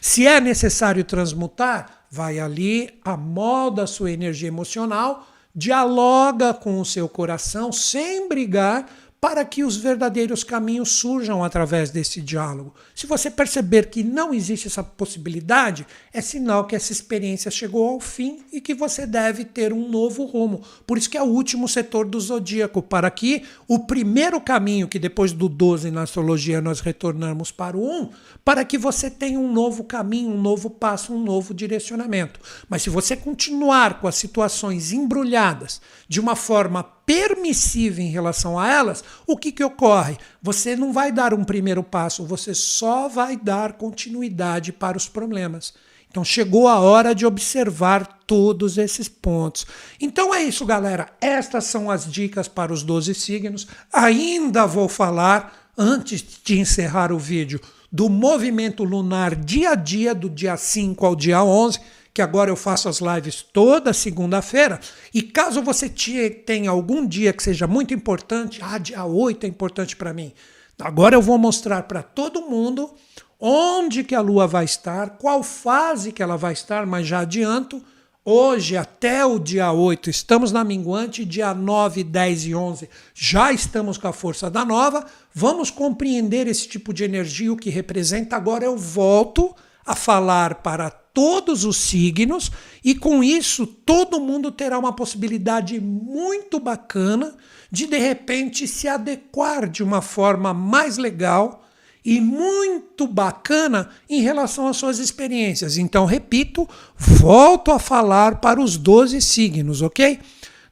[0.00, 7.08] Se é necessário transmutar, vai ali, amolda a sua energia emocional, dialoga com o seu
[7.08, 8.86] coração sem brigar,
[9.20, 12.74] para que os verdadeiros caminhos surjam através desse diálogo.
[12.94, 18.00] Se você perceber que não existe essa possibilidade, é sinal que essa experiência chegou ao
[18.00, 20.62] fim e que você deve ter um novo rumo.
[20.86, 24.98] Por isso que é o último setor do zodíaco, para que o primeiro caminho, que
[24.98, 28.10] depois do 12 na astrologia nós retornamos para o 1,
[28.42, 32.40] para que você tenha um novo caminho, um novo passo, um novo direcionamento.
[32.70, 38.70] Mas se você continuar com as situações embrulhadas de uma forma permissiva em relação a
[38.70, 40.16] elas, o que, que ocorre?
[40.40, 45.74] Você não vai dar um primeiro passo, você só vai dar continuidade para os problemas.
[46.08, 49.66] Então chegou a hora de observar todos esses pontos.
[50.00, 51.08] Então é isso, galera.
[51.20, 53.66] Estas são as dicas para os 12 signos.
[53.92, 60.30] Ainda vou falar, antes de encerrar o vídeo, do movimento lunar dia a dia, do
[60.30, 61.80] dia 5 ao dia 11
[62.12, 64.80] que agora eu faço as lives toda segunda-feira.
[65.14, 69.96] E caso você tenha algum dia que seja muito importante, ah, dia 8 é importante
[69.96, 70.32] para mim.
[70.80, 72.90] Agora eu vou mostrar para todo mundo
[73.38, 77.82] onde que a lua vai estar, qual fase que ela vai estar, mas já adianto,
[78.24, 83.96] hoje até o dia 8 estamos na minguante, dia 9, 10 e 11 já estamos
[83.96, 85.06] com a força da nova.
[85.32, 88.36] Vamos compreender esse tipo de energia, o que representa.
[88.36, 89.54] Agora eu volto
[89.84, 92.50] a falar para todos os signos,
[92.84, 97.34] e com isso todo mundo terá uma possibilidade muito bacana
[97.70, 101.64] de de repente se adequar de uma forma mais legal
[102.04, 105.76] e muito bacana em relação às suas experiências.
[105.76, 110.18] Então, repito, volto a falar para os 12 signos, ok?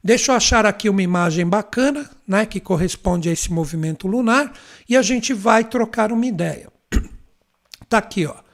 [0.02, 4.52] Deixa eu achar aqui uma imagem bacana, né, que corresponde a esse movimento lunar,
[4.88, 6.70] e a gente vai trocar uma ideia.
[7.88, 8.47] Tá aqui, ó.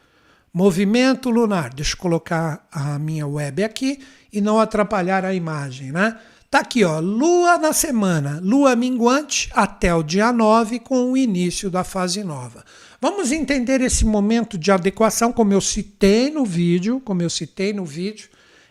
[0.55, 1.75] Movimento lunar.
[1.75, 3.99] Deixa eu colocar a minha web aqui
[4.33, 6.17] e não atrapalhar a imagem, né?
[6.49, 11.69] Tá aqui, ó, lua na semana, lua minguante até o dia 9 com o início
[11.69, 12.65] da fase nova.
[13.01, 17.85] Vamos entender esse momento de adequação, como eu citei no vídeo, como eu citei no
[17.85, 18.29] vídeo.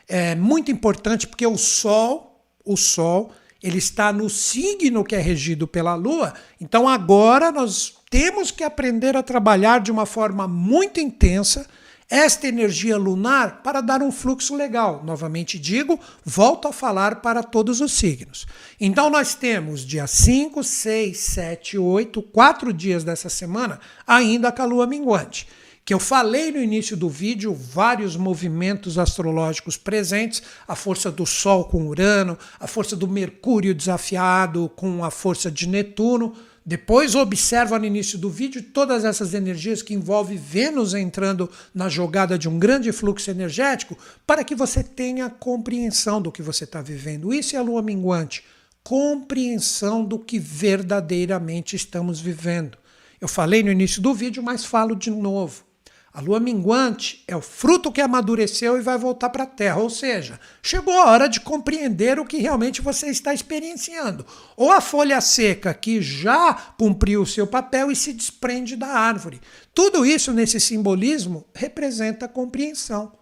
[0.07, 5.67] É muito importante porque o sol, o sol, ele está no signo que é regido
[5.67, 6.33] pela lua.
[6.61, 11.65] Então agora nós temos que aprender a trabalhar de uma forma muito intensa
[12.07, 15.01] esta energia lunar para dar um fluxo legal.
[15.03, 18.45] Novamente digo, volto a falar para todos os signos.
[18.79, 24.65] Então nós temos dia 5, 6, 7, 8, quatro dias dessa semana ainda com a
[24.65, 25.47] lua minguante
[25.85, 31.65] que eu falei no início do vídeo, vários movimentos astrológicos presentes, a força do Sol
[31.65, 36.33] com Urano, a força do Mercúrio desafiado com a força de Netuno.
[36.65, 42.37] Depois observa no início do vídeo todas essas energias que envolvem Vênus entrando na jogada
[42.37, 47.33] de um grande fluxo energético para que você tenha compreensão do que você está vivendo.
[47.33, 48.45] Isso é a lua minguante.
[48.81, 52.77] Compreensão do que verdadeiramente estamos vivendo.
[53.19, 55.65] Eu falei no início do vídeo, mas falo de novo.
[56.13, 59.89] A lua minguante é o fruto que amadureceu e vai voltar para a terra, ou
[59.89, 64.23] seja, chegou a hora de compreender o que realmente você está experienciando.
[64.55, 69.41] Ou a folha seca que já cumpriu o seu papel e se desprende da árvore.
[69.73, 73.13] Tudo isso nesse simbolismo representa compreensão.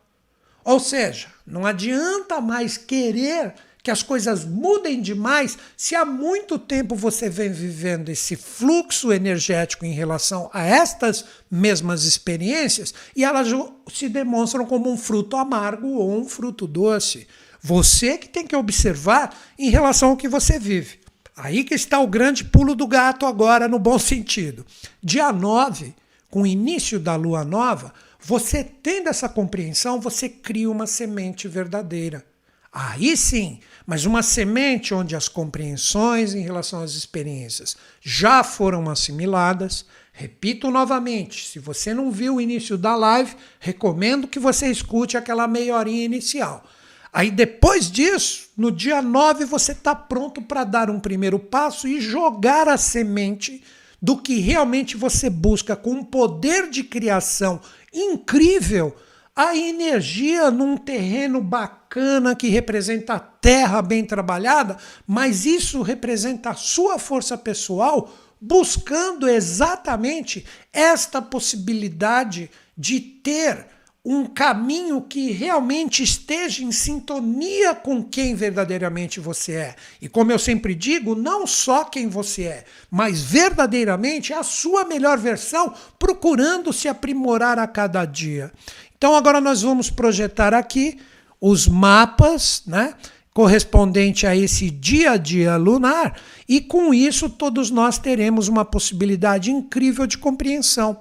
[0.61, 3.53] Ou seja, não adianta mais querer
[3.83, 9.85] que as coisas mudem demais se há muito tempo você vem vivendo esse fluxo energético
[9.85, 13.47] em relação a estas mesmas experiências e elas
[13.91, 17.27] se demonstram como um fruto amargo ou um fruto doce.
[17.61, 20.99] Você que tem que observar em relação ao que você vive.
[21.35, 24.65] Aí que está o grande pulo do gato agora, no bom sentido.
[25.01, 25.95] Dia 9,
[26.29, 32.23] com o início da lua nova, você tendo essa compreensão, você cria uma semente verdadeira.
[32.71, 39.85] Aí sim, mas uma semente onde as compreensões em relação às experiências já foram assimiladas.
[40.13, 45.47] Repito novamente, se você não viu o início da live, recomendo que você escute aquela
[45.47, 46.63] meia horinha inicial.
[47.11, 51.99] Aí depois disso, no dia 9, você está pronto para dar um primeiro passo e
[51.99, 53.61] jogar a semente
[54.01, 57.59] do que realmente você busca com um poder de criação
[57.93, 58.95] incrível
[59.35, 64.77] a energia num terreno bacana que representa a terra bem trabalhada,
[65.07, 73.67] mas isso representa a sua força pessoal buscando exatamente esta possibilidade de ter
[74.03, 79.75] um caminho que realmente esteja em sintonia com quem verdadeiramente você é.
[80.01, 85.19] E como eu sempre digo, não só quem você é, mas verdadeiramente a sua melhor
[85.19, 88.51] versão, procurando se aprimorar a cada dia.
[88.97, 90.99] Então agora nós vamos projetar aqui
[91.39, 92.95] os mapas, né?
[93.33, 99.51] correspondente a esse dia a dia lunar, e com isso todos nós teremos uma possibilidade
[99.51, 100.99] incrível de compreensão.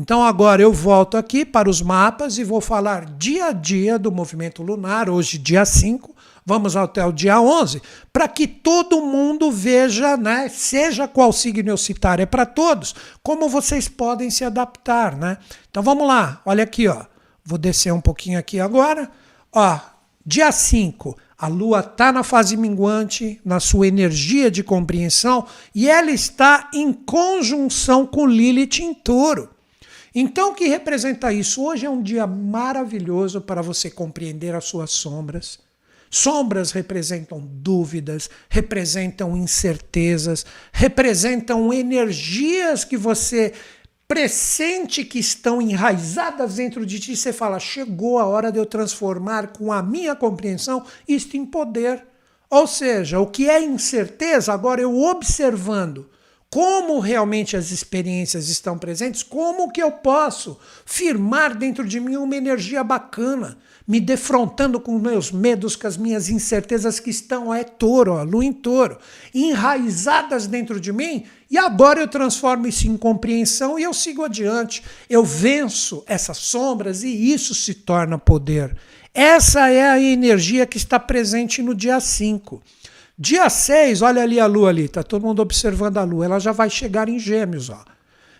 [0.00, 4.12] Então agora eu volto aqui para os mapas e vou falar dia a dia do
[4.12, 6.14] movimento lunar, hoje dia 5,
[6.46, 11.76] vamos até o dia 11, para que todo mundo veja, né, seja qual signo eu
[11.76, 12.94] citar, é para todos,
[13.24, 15.36] como vocês podem se adaptar, né?
[15.68, 17.04] Então vamos lá, olha aqui, ó.
[17.44, 19.10] Vou descer um pouquinho aqui agora.
[19.52, 19.80] Ó,
[20.24, 25.44] dia 5, a Lua está na fase minguante, na sua energia de compreensão,
[25.74, 29.57] e ela está em conjunção com Lilith em touro.
[30.20, 31.64] Então, o que representa isso?
[31.64, 35.60] Hoje é um dia maravilhoso para você compreender as suas sombras.
[36.10, 43.52] Sombras representam dúvidas, representam incertezas, representam energias que você
[44.08, 49.52] pressente que estão enraizadas dentro de ti, você fala: chegou a hora de eu transformar
[49.52, 52.04] com a minha compreensão isto em poder.
[52.50, 56.10] Ou seja, o que é incerteza, agora eu observando
[56.50, 62.36] como realmente as experiências estão presentes, como que eu posso firmar dentro de mim uma
[62.36, 68.14] energia bacana, me defrontando com meus medos, com as minhas incertezas que estão, é touro,
[68.14, 68.98] ó, lua em touro,
[69.34, 74.82] enraizadas dentro de mim, e agora eu transformo isso em compreensão e eu sigo adiante.
[75.08, 78.76] Eu venço essas sombras e isso se torna poder.
[79.14, 82.62] Essa é a energia que está presente no dia 5.
[83.20, 86.52] Dia 6, olha ali a lua ali, tá todo mundo observando a lua, ela já
[86.52, 87.84] vai chegar em Gêmeos, ó.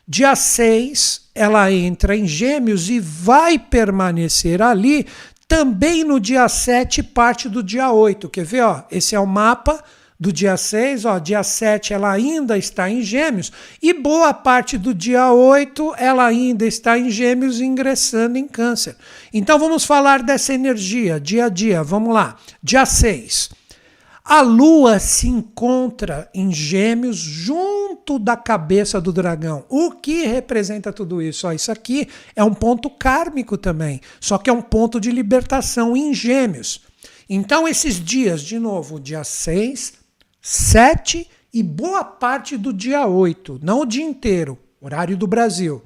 [0.06, 5.05] Dia 6, ela entra em Gêmeos e vai permanecer ali
[5.48, 8.28] também no dia 7, parte do dia 8.
[8.28, 8.62] Quer ver?
[8.62, 8.82] Ó?
[8.88, 9.82] Esse é o mapa
[10.18, 14.92] do dia 6, ó, dia 7 ela ainda está em Gêmeos, e boa parte do
[14.92, 18.96] dia 8 ela ainda está em Gêmeos ingressando em Câncer.
[19.32, 21.82] Então vamos falar dessa energia dia a dia.
[21.82, 22.36] Vamos lá.
[22.62, 23.57] Dia 6.
[24.28, 29.64] A lua se encontra em Gêmeos junto da cabeça do dragão.
[29.70, 31.46] O que representa tudo isso?
[31.46, 32.06] Ó, isso aqui
[32.36, 36.82] é um ponto kármico também, só que é um ponto de libertação em Gêmeos.
[37.26, 39.94] Então, esses dias, de novo, dia 6,
[40.42, 45.82] 7 e boa parte do dia 8, não o dia inteiro, horário do Brasil,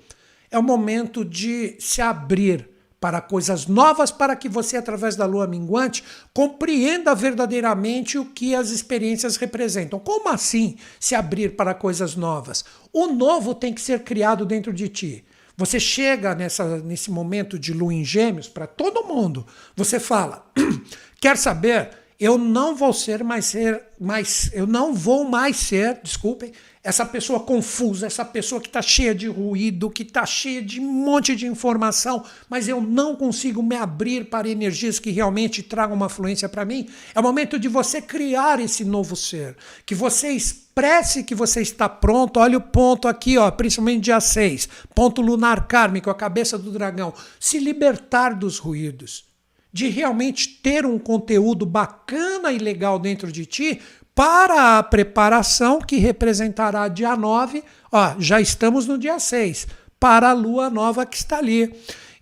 [0.50, 2.71] é o momento de se abrir
[3.02, 8.70] para coisas novas, para que você, através da lua minguante, compreenda verdadeiramente o que as
[8.70, 9.98] experiências representam.
[9.98, 12.64] Como assim se abrir para coisas novas?
[12.92, 15.24] O novo tem que ser criado dentro de ti.
[15.56, 19.44] Você chega nessa, nesse momento de lua em gêmeos para todo mundo.
[19.74, 20.46] Você fala:
[21.20, 21.90] quer saber?
[22.20, 26.52] Eu não vou ser mais ser mais, eu não vou mais ser, desculpem,
[26.84, 30.92] essa pessoa confusa, essa pessoa que está cheia de ruído, que está cheia de um
[30.92, 36.08] monte de informação, mas eu não consigo me abrir para energias que realmente tragam uma
[36.08, 36.88] fluência para mim.
[37.14, 39.56] É o momento de você criar esse novo ser,
[39.86, 42.40] que você expresse que você está pronto.
[42.40, 47.14] Olha o ponto aqui, ó, principalmente dia 6, ponto lunar kármico, a cabeça do dragão.
[47.38, 49.30] Se libertar dos ruídos
[49.72, 53.80] de realmente ter um conteúdo bacana e legal dentro de ti,
[54.14, 59.66] para a preparação que representará dia 9, ó, já estamos no dia 6,
[59.98, 61.74] para a lua nova que está ali.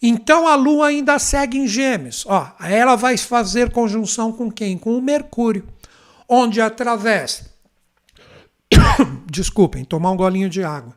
[0.02, 4.78] Então a lua ainda segue em Gêmeos, ó, ela vai fazer conjunção com quem?
[4.78, 5.66] Com o Mercúrio,
[6.28, 7.50] onde através
[9.30, 10.94] Desculpem, tomar um golinho de água.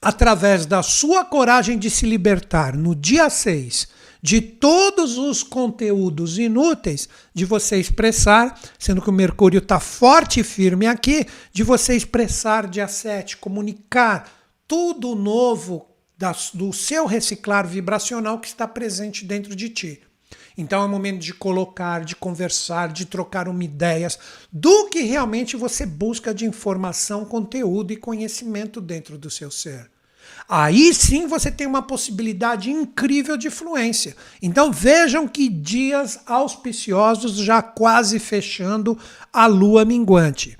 [0.00, 3.88] Através da sua coragem de se libertar no dia 6
[4.24, 10.42] de todos os conteúdos inúteis de você expressar, sendo que o Mercúrio está forte e
[10.42, 14.32] firme aqui, de você expressar dia 7, comunicar
[14.66, 15.86] tudo novo
[16.54, 20.00] do seu reciclar vibracional que está presente dentro de ti.
[20.56, 24.18] Então é o momento de colocar, de conversar, de trocar uma ideias
[24.50, 29.90] do que realmente você busca de informação, conteúdo e conhecimento dentro do seu ser.
[30.48, 34.16] Aí sim você tem uma possibilidade incrível de fluência.
[34.42, 38.98] Então vejam que dias auspiciosos já quase fechando
[39.32, 40.58] a lua minguante.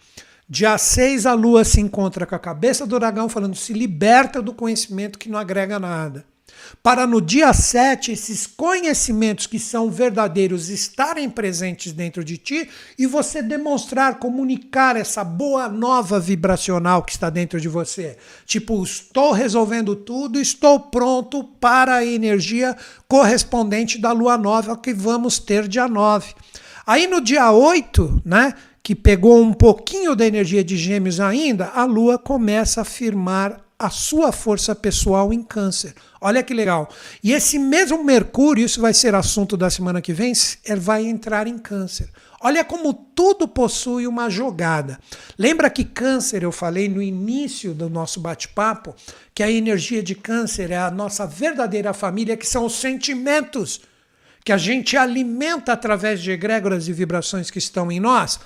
[0.48, 4.54] Dia 6 a lua se encontra com a cabeça do dragão falando se liberta do
[4.54, 6.24] conhecimento que não agrega nada
[6.82, 12.68] para no dia 7 esses conhecimentos que são verdadeiros estarem presentes dentro de ti
[12.98, 18.16] e você demonstrar, comunicar essa boa nova vibracional que está dentro de você.
[18.46, 22.76] Tipo, estou resolvendo tudo, estou pronto para a energia
[23.08, 26.34] correspondente da lua nova que vamos ter dia 9.
[26.86, 28.54] Aí no dia 8, né?
[28.84, 33.90] que pegou um pouquinho da energia de Gêmeos ainda, a Lua começa a firmar a
[33.90, 35.94] sua força pessoal em Câncer.
[36.20, 36.88] Olha que legal.
[37.22, 40.32] E esse mesmo Mercúrio, isso vai ser assunto da semana que vem,
[40.64, 42.08] ele vai entrar em Câncer.
[42.40, 44.98] Olha como tudo possui uma jogada.
[45.38, 48.94] Lembra que Câncer, eu falei no início do nosso bate-papo,
[49.34, 53.80] que a energia de Câncer é a nossa verdadeira família, que são os sentimentos
[54.44, 58.38] que a gente alimenta através de egrégoras e vibrações que estão em nós.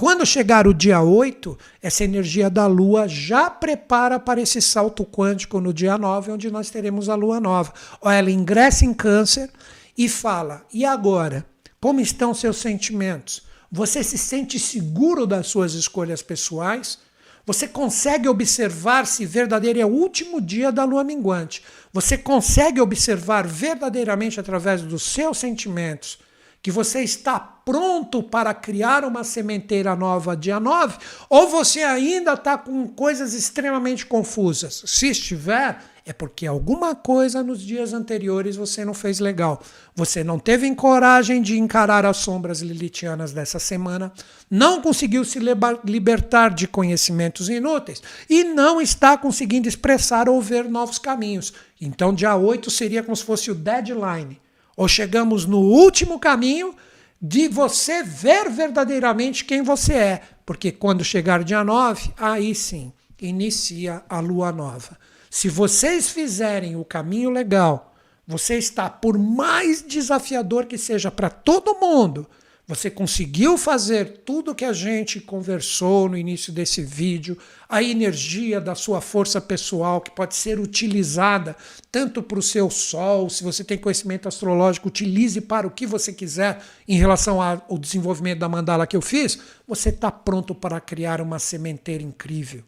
[0.00, 5.60] Quando chegar o dia 8, essa energia da Lua já prepara para esse salto quântico
[5.60, 7.74] no dia 9, onde nós teremos a Lua nova.
[8.04, 9.50] Ela ingressa em Câncer
[9.96, 11.44] e fala: e agora?
[11.80, 13.42] Como estão seus sentimentos?
[13.72, 17.00] Você se sente seguro das suas escolhas pessoais?
[17.44, 21.64] Você consegue observar se verdadeiro é o último dia da lua minguante.
[21.92, 26.20] Você consegue observar verdadeiramente através dos seus sentimentos
[26.62, 30.98] que você está pronto para criar uma sementeira nova dia 9,
[31.28, 34.82] ou você ainda está com coisas extremamente confusas.
[34.86, 39.62] Se estiver, é porque alguma coisa nos dias anteriores você não fez legal.
[39.94, 44.10] Você não teve coragem de encarar as sombras lilitianas dessa semana,
[44.50, 45.38] não conseguiu se
[45.84, 51.52] libertar de conhecimentos inúteis e não está conseguindo expressar ou ver novos caminhos.
[51.78, 54.40] Então, dia 8 seria como se fosse o deadline
[54.78, 56.72] ou chegamos no último caminho
[57.20, 60.22] de você ver verdadeiramente quem você é.
[60.46, 64.96] Porque quando chegar dia 9, aí sim inicia a lua nova.
[65.28, 67.92] Se vocês fizerem o caminho legal,
[68.24, 72.24] você está, por mais desafiador que seja para todo mundo,
[72.68, 78.74] Você conseguiu fazer tudo que a gente conversou no início desse vídeo, a energia da
[78.74, 81.56] sua força pessoal que pode ser utilizada
[81.90, 86.12] tanto para o seu sol, se você tem conhecimento astrológico, utilize para o que você
[86.12, 91.22] quiser em relação ao desenvolvimento da mandala que eu fiz, você está pronto para criar
[91.22, 92.62] uma sementeira incrível.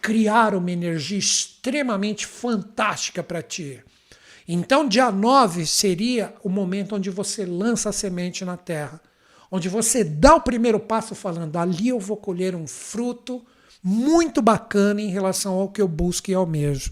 [0.00, 3.84] Criar uma energia extremamente fantástica para ti.
[4.48, 9.00] Então, dia 9 seria o momento onde você lança a semente na terra
[9.52, 13.44] onde você dá o primeiro passo falando, ali eu vou colher um fruto
[13.84, 16.90] muito bacana em relação ao que eu busco e almejo.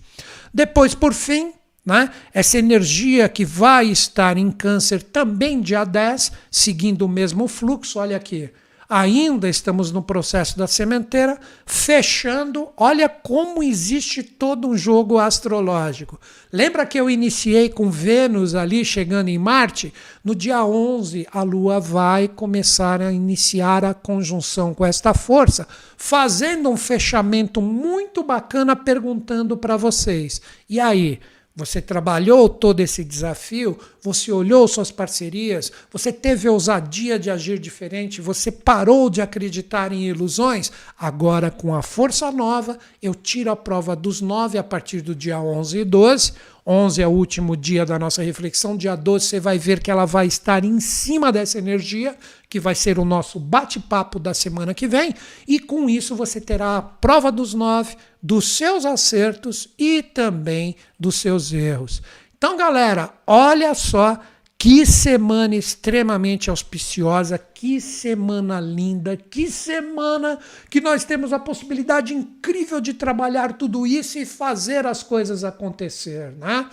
[0.52, 1.54] Depois, por fim,
[1.84, 7.98] né, essa energia que vai estar em câncer também dia 10, seguindo o mesmo fluxo,
[7.98, 8.50] olha aqui,
[8.90, 12.70] ainda estamos no processo da sementeira, fechando.
[12.76, 16.20] Olha como existe todo um jogo astrológico.
[16.52, 19.94] Lembra que eu iniciei com Vênus ali chegando em Marte?
[20.24, 26.68] No dia 11, a Lua vai começar a iniciar a conjunção com esta força, fazendo
[26.68, 30.42] um fechamento muito bacana perguntando para vocês.
[30.68, 31.20] E aí?
[31.56, 38.20] Você trabalhou todo esse desafio, você olhou suas parcerias, você teve ousadia de agir diferente,
[38.20, 40.70] você parou de acreditar em ilusões.
[40.96, 45.40] Agora, com a força nova, eu tiro a prova dos nove a partir do dia
[45.40, 46.32] 11 e 12.
[46.64, 50.04] 11 é o último dia da nossa reflexão, dia 12 você vai ver que ela
[50.04, 52.16] vai estar em cima dessa energia,
[52.48, 55.14] que vai ser o nosso bate-papo da semana que vem,
[55.48, 61.16] e com isso você terá a prova dos nove, dos seus acertos e também dos
[61.16, 62.02] seus erros.
[62.36, 64.18] Então, galera, olha só
[64.60, 70.38] que semana extremamente auspiciosa, que semana linda, que semana
[70.68, 76.32] que nós temos a possibilidade incrível de trabalhar tudo isso e fazer as coisas acontecer,
[76.32, 76.68] né?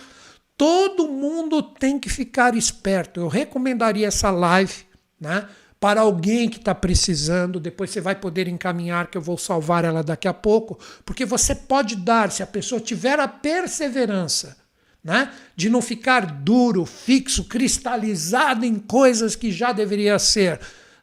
[0.54, 3.20] Todo mundo tem que ficar esperto.
[3.20, 4.84] Eu recomendaria essa live,
[5.18, 5.48] né?
[5.80, 10.02] Para alguém que está precisando, depois você vai poder encaminhar, que eu vou salvar ela
[10.02, 14.56] daqui a pouco, porque você pode dar, se a pessoa tiver a perseverança,
[15.04, 15.32] né?
[15.54, 20.58] de não ficar duro, fixo, cristalizado em coisas que já deveria ser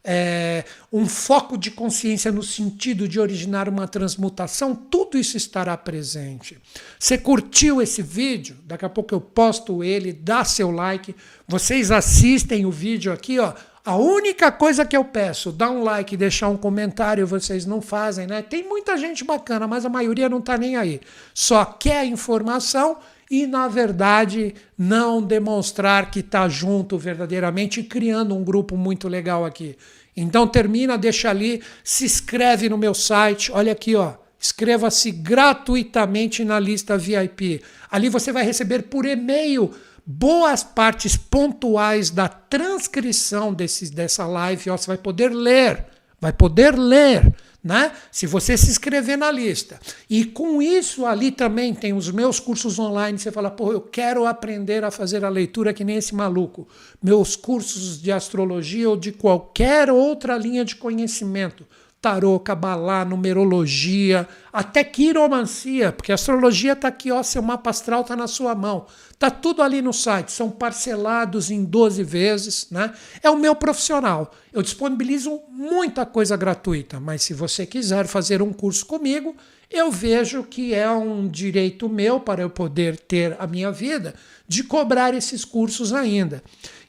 [0.07, 6.59] é, um foco de consciência no sentido de originar uma transmutação, tudo isso estará presente.
[6.99, 8.55] Você curtiu esse vídeo?
[8.63, 11.15] Daqui a pouco eu posto ele, dá seu like.
[11.47, 13.53] Vocês assistem o vídeo aqui, ó.
[13.85, 18.25] A única coisa que eu peço, dá um like, deixar um comentário, vocês não fazem,
[18.25, 18.41] né?
[18.41, 20.99] Tem muita gente bacana, mas a maioria não está nem aí.
[21.35, 22.97] Só quer informação
[23.29, 29.77] e, na verdade, não demonstrar que está junto verdadeiramente, criando um grupo muito legal aqui.
[30.17, 34.13] Então termina, deixa ali, se inscreve no meu site, olha aqui, ó.
[34.41, 37.61] Inscreva-se gratuitamente na lista VIP.
[37.91, 39.71] Ali você vai receber por e-mail
[40.05, 44.69] boas partes pontuais da transcrição desse, dessa live.
[44.69, 45.85] Ó, você vai poder ler,
[46.19, 47.33] vai poder ler
[47.65, 47.91] né?
[48.11, 49.79] Se você se inscrever na lista.
[50.07, 54.27] E com isso ali também tem os meus cursos online, você fala, pô, eu quero
[54.27, 56.67] aprender a fazer a leitura que nem esse maluco.
[57.01, 61.65] Meus cursos de astrologia ou de qualquer outra linha de conhecimento
[62.05, 68.15] tarô, cabalá, numerologia, até quiromancia, porque a astrologia está aqui, ó, seu mapa astral está
[68.15, 68.85] na sua mão.
[69.09, 72.67] Está tudo ali no site, são parcelados em 12 vezes.
[72.69, 72.93] Né?
[73.23, 74.31] É o meu profissional.
[74.53, 79.35] Eu disponibilizo muita coisa gratuita, mas se você quiser fazer um curso comigo,
[79.71, 84.13] eu vejo que é um direito meu para eu poder ter a minha vida
[84.47, 86.43] de cobrar esses cursos ainda.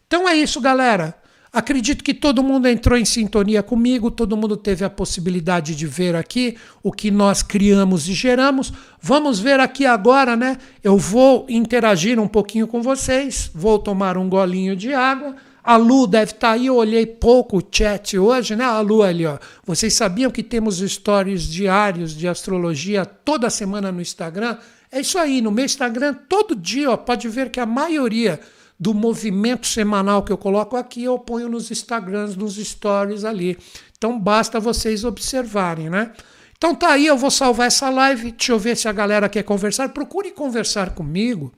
[0.07, 1.19] Então é isso, galera.
[1.57, 6.15] Acredito que todo mundo entrou em sintonia comigo, todo mundo teve a possibilidade de ver
[6.15, 8.71] aqui o que nós criamos e geramos.
[9.01, 10.59] Vamos ver aqui agora, né?
[10.85, 15.35] Eu vou interagir um pouquinho com vocês, vou tomar um golinho de água.
[15.65, 18.63] A Lu deve estar tá aí, eu olhei pouco o chat hoje, né?
[18.63, 19.39] A Lu ali, ó.
[19.65, 24.59] Vocês sabiam que temos stories diários de astrologia toda semana no Instagram?
[24.93, 28.39] É isso aí, no meu Instagram, todo dia, ó, pode ver que a maioria
[28.79, 33.59] do movimento semanal que eu coloco aqui, eu ponho nos Instagrams, nos stories ali.
[33.97, 36.13] Então basta vocês observarem, né?
[36.57, 38.33] Então tá aí, eu vou salvar essa live.
[38.33, 39.91] Deixa eu ver se a galera quer conversar.
[39.91, 41.53] Procure conversar comigo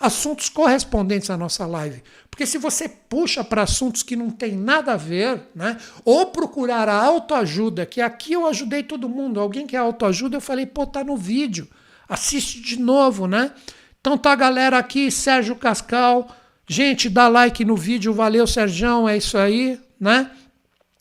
[0.00, 2.02] assuntos correspondentes à nossa live.
[2.30, 5.76] Porque se você puxa para assuntos que não tem nada a ver, né?
[6.04, 9.40] Ou procurar a autoajuda, que aqui eu ajudei todo mundo.
[9.40, 11.68] Alguém que é autoajuda, eu falei, pô, tá no vídeo.
[12.08, 13.52] Assiste de novo, né?
[14.00, 16.28] Então tá a galera aqui, Sérgio Cascal,
[16.70, 20.30] Gente, dá like no vídeo, valeu Serjão, é isso aí, né?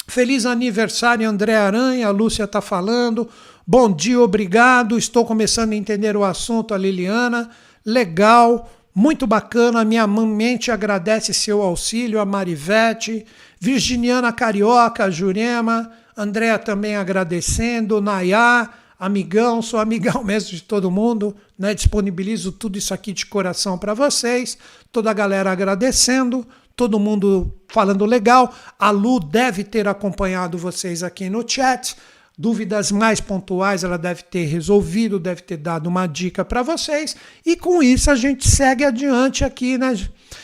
[0.08, 3.28] Feliz aniversário, André Aranha, a Lúcia está falando.
[3.68, 4.98] Bom dia, obrigado.
[4.98, 7.50] Estou começando a entender o assunto, a Liliana.
[7.86, 9.84] Legal, muito bacana.
[9.84, 13.26] Minha mente agradece seu auxílio, a Marivete,
[13.60, 18.70] Virginiana Carioca, Jurema, Andréa também agradecendo, Nayá,
[19.00, 21.74] amigão, sou amigão mesmo de todo mundo, né?
[21.74, 24.58] Disponibilizo tudo isso aqui de coração para vocês.
[24.92, 26.46] Toda a galera agradecendo,
[26.76, 28.54] todo mundo falando legal.
[28.80, 31.96] A Lu deve ter acompanhado vocês aqui no chat.
[32.40, 37.16] Dúvidas mais pontuais ela deve ter resolvido, deve ter dado uma dica para vocês.
[37.44, 39.96] E com isso a gente segue adiante aqui, né?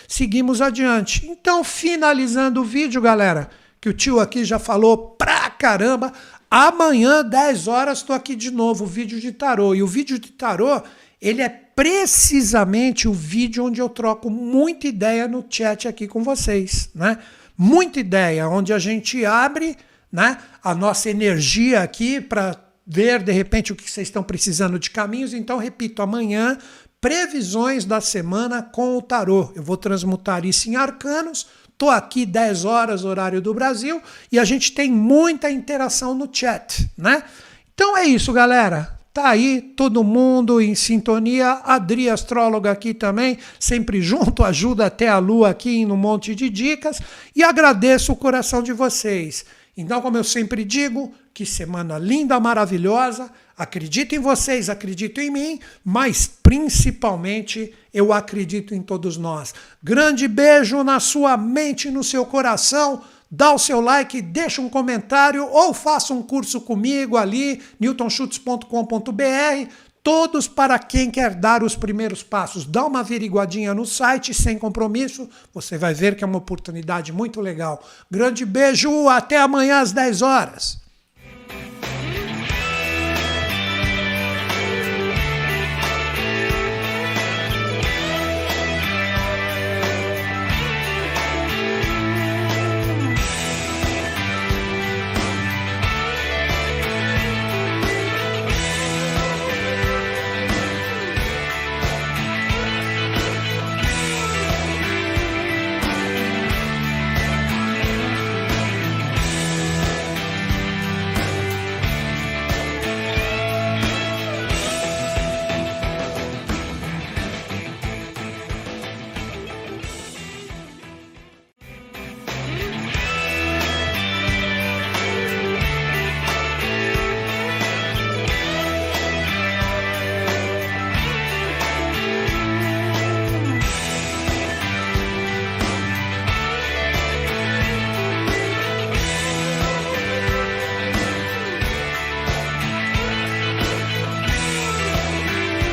[0.08, 1.24] Seguimos adiante.
[1.28, 3.48] Então, finalizando o vídeo, galera,
[3.80, 6.12] que o tio aqui já falou pra caramba.
[6.56, 9.74] Amanhã, 10 horas, estou aqui de novo, o vídeo de tarô.
[9.74, 10.84] E o vídeo de tarô,
[11.20, 16.92] ele é precisamente o vídeo onde eu troco muita ideia no chat aqui com vocês,
[16.94, 17.18] né?
[17.58, 19.76] Muita ideia, onde a gente abre
[20.12, 22.56] né, a nossa energia aqui para
[22.86, 25.34] ver de repente o que vocês estão precisando de caminhos.
[25.34, 26.60] Então, repito, amanhã,
[27.02, 29.52] previsões da semana com o tarô.
[29.56, 31.48] Eu vou transmutar isso em arcanos.
[31.84, 34.02] Estou aqui 10 horas, horário do Brasil,
[34.32, 37.22] e a gente tem muita interação no chat, né?
[37.74, 38.98] Então é isso, galera.
[39.14, 41.60] Tá aí todo mundo em sintonia.
[41.66, 47.02] Adri, astróloga aqui também, sempre junto, ajuda até a lua aqui no monte de dicas.
[47.36, 49.44] E agradeço o coração de vocês.
[49.76, 53.30] Então, como eu sempre digo, que semana linda, maravilhosa.
[53.58, 59.54] Acredito em vocês, acredito em mim, mas principalmente eu acredito em todos nós.
[59.82, 63.04] Grande beijo na sua mente no seu coração.
[63.30, 69.70] Dá o seu like, deixa um comentário ou faça um curso comigo ali, newtonschutz.com.br
[70.04, 72.66] todos para quem quer dar os primeiros passos.
[72.66, 77.40] Dá uma averiguadinha no site sem compromisso, você vai ver que é uma oportunidade muito
[77.40, 77.82] legal.
[78.12, 80.84] Grande beijo, até amanhã às 10 horas.